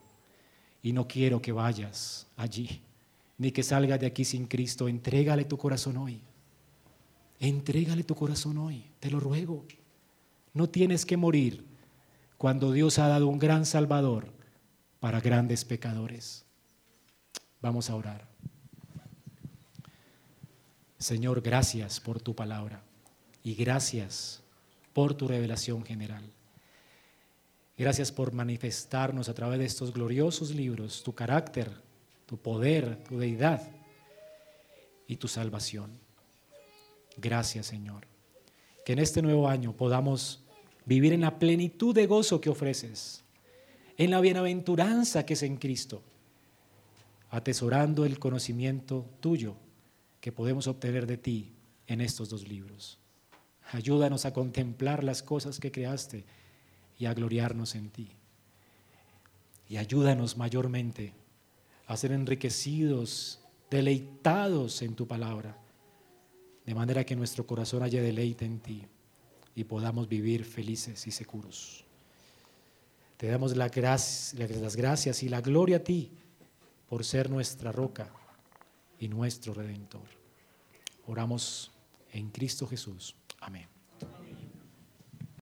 [0.83, 2.83] Y no quiero que vayas allí,
[3.39, 4.89] ni que salgas de aquí sin Cristo.
[4.89, 6.21] Entrégale tu corazón hoy.
[7.41, 9.65] Entrégale tu corazón hoy, te lo ruego.
[10.53, 11.65] No tienes que morir
[12.37, 14.35] cuando Dios ha dado un gran Salvador
[15.01, 16.45] para grandes pecadores.
[17.63, 18.29] Vamos a orar.
[20.99, 22.92] Señor, gracias por tu palabra
[23.43, 24.43] y gracias
[24.93, 26.23] por tu revelación general.
[27.77, 31.71] Gracias por manifestarnos a través de estos gloriosos libros tu carácter,
[32.27, 33.63] tu poder, tu deidad
[35.09, 35.91] y tu salvación.
[37.17, 38.07] Gracias, Señor.
[38.85, 40.45] Que en este nuevo año podamos
[40.85, 43.25] vivir en la plenitud de gozo que ofreces,
[43.97, 46.03] en la bienaventuranza que es en Cristo,
[47.31, 49.57] atesorando el conocimiento tuyo
[50.21, 51.53] que podemos obtener de ti
[51.87, 53.02] en estos dos libros.
[53.71, 56.25] Ayúdanos a contemplar las cosas que creaste
[56.99, 58.11] y a gloriarnos en ti.
[59.69, 61.15] Y ayúdanos mayormente
[61.87, 63.41] a ser enriquecidos,
[63.71, 65.57] deleitados en tu palabra
[66.65, 68.87] de manera que nuestro corazón haya deleite en ti
[69.55, 71.85] y podamos vivir felices y seguros.
[73.17, 73.71] Te damos las
[74.77, 76.11] gracias y la gloria a ti
[76.89, 78.13] por ser nuestra roca
[78.99, 80.09] y nuestro redentor.
[81.07, 81.73] Oramos
[82.13, 83.17] en Cristo Jesús.
[83.43, 83.72] Amén.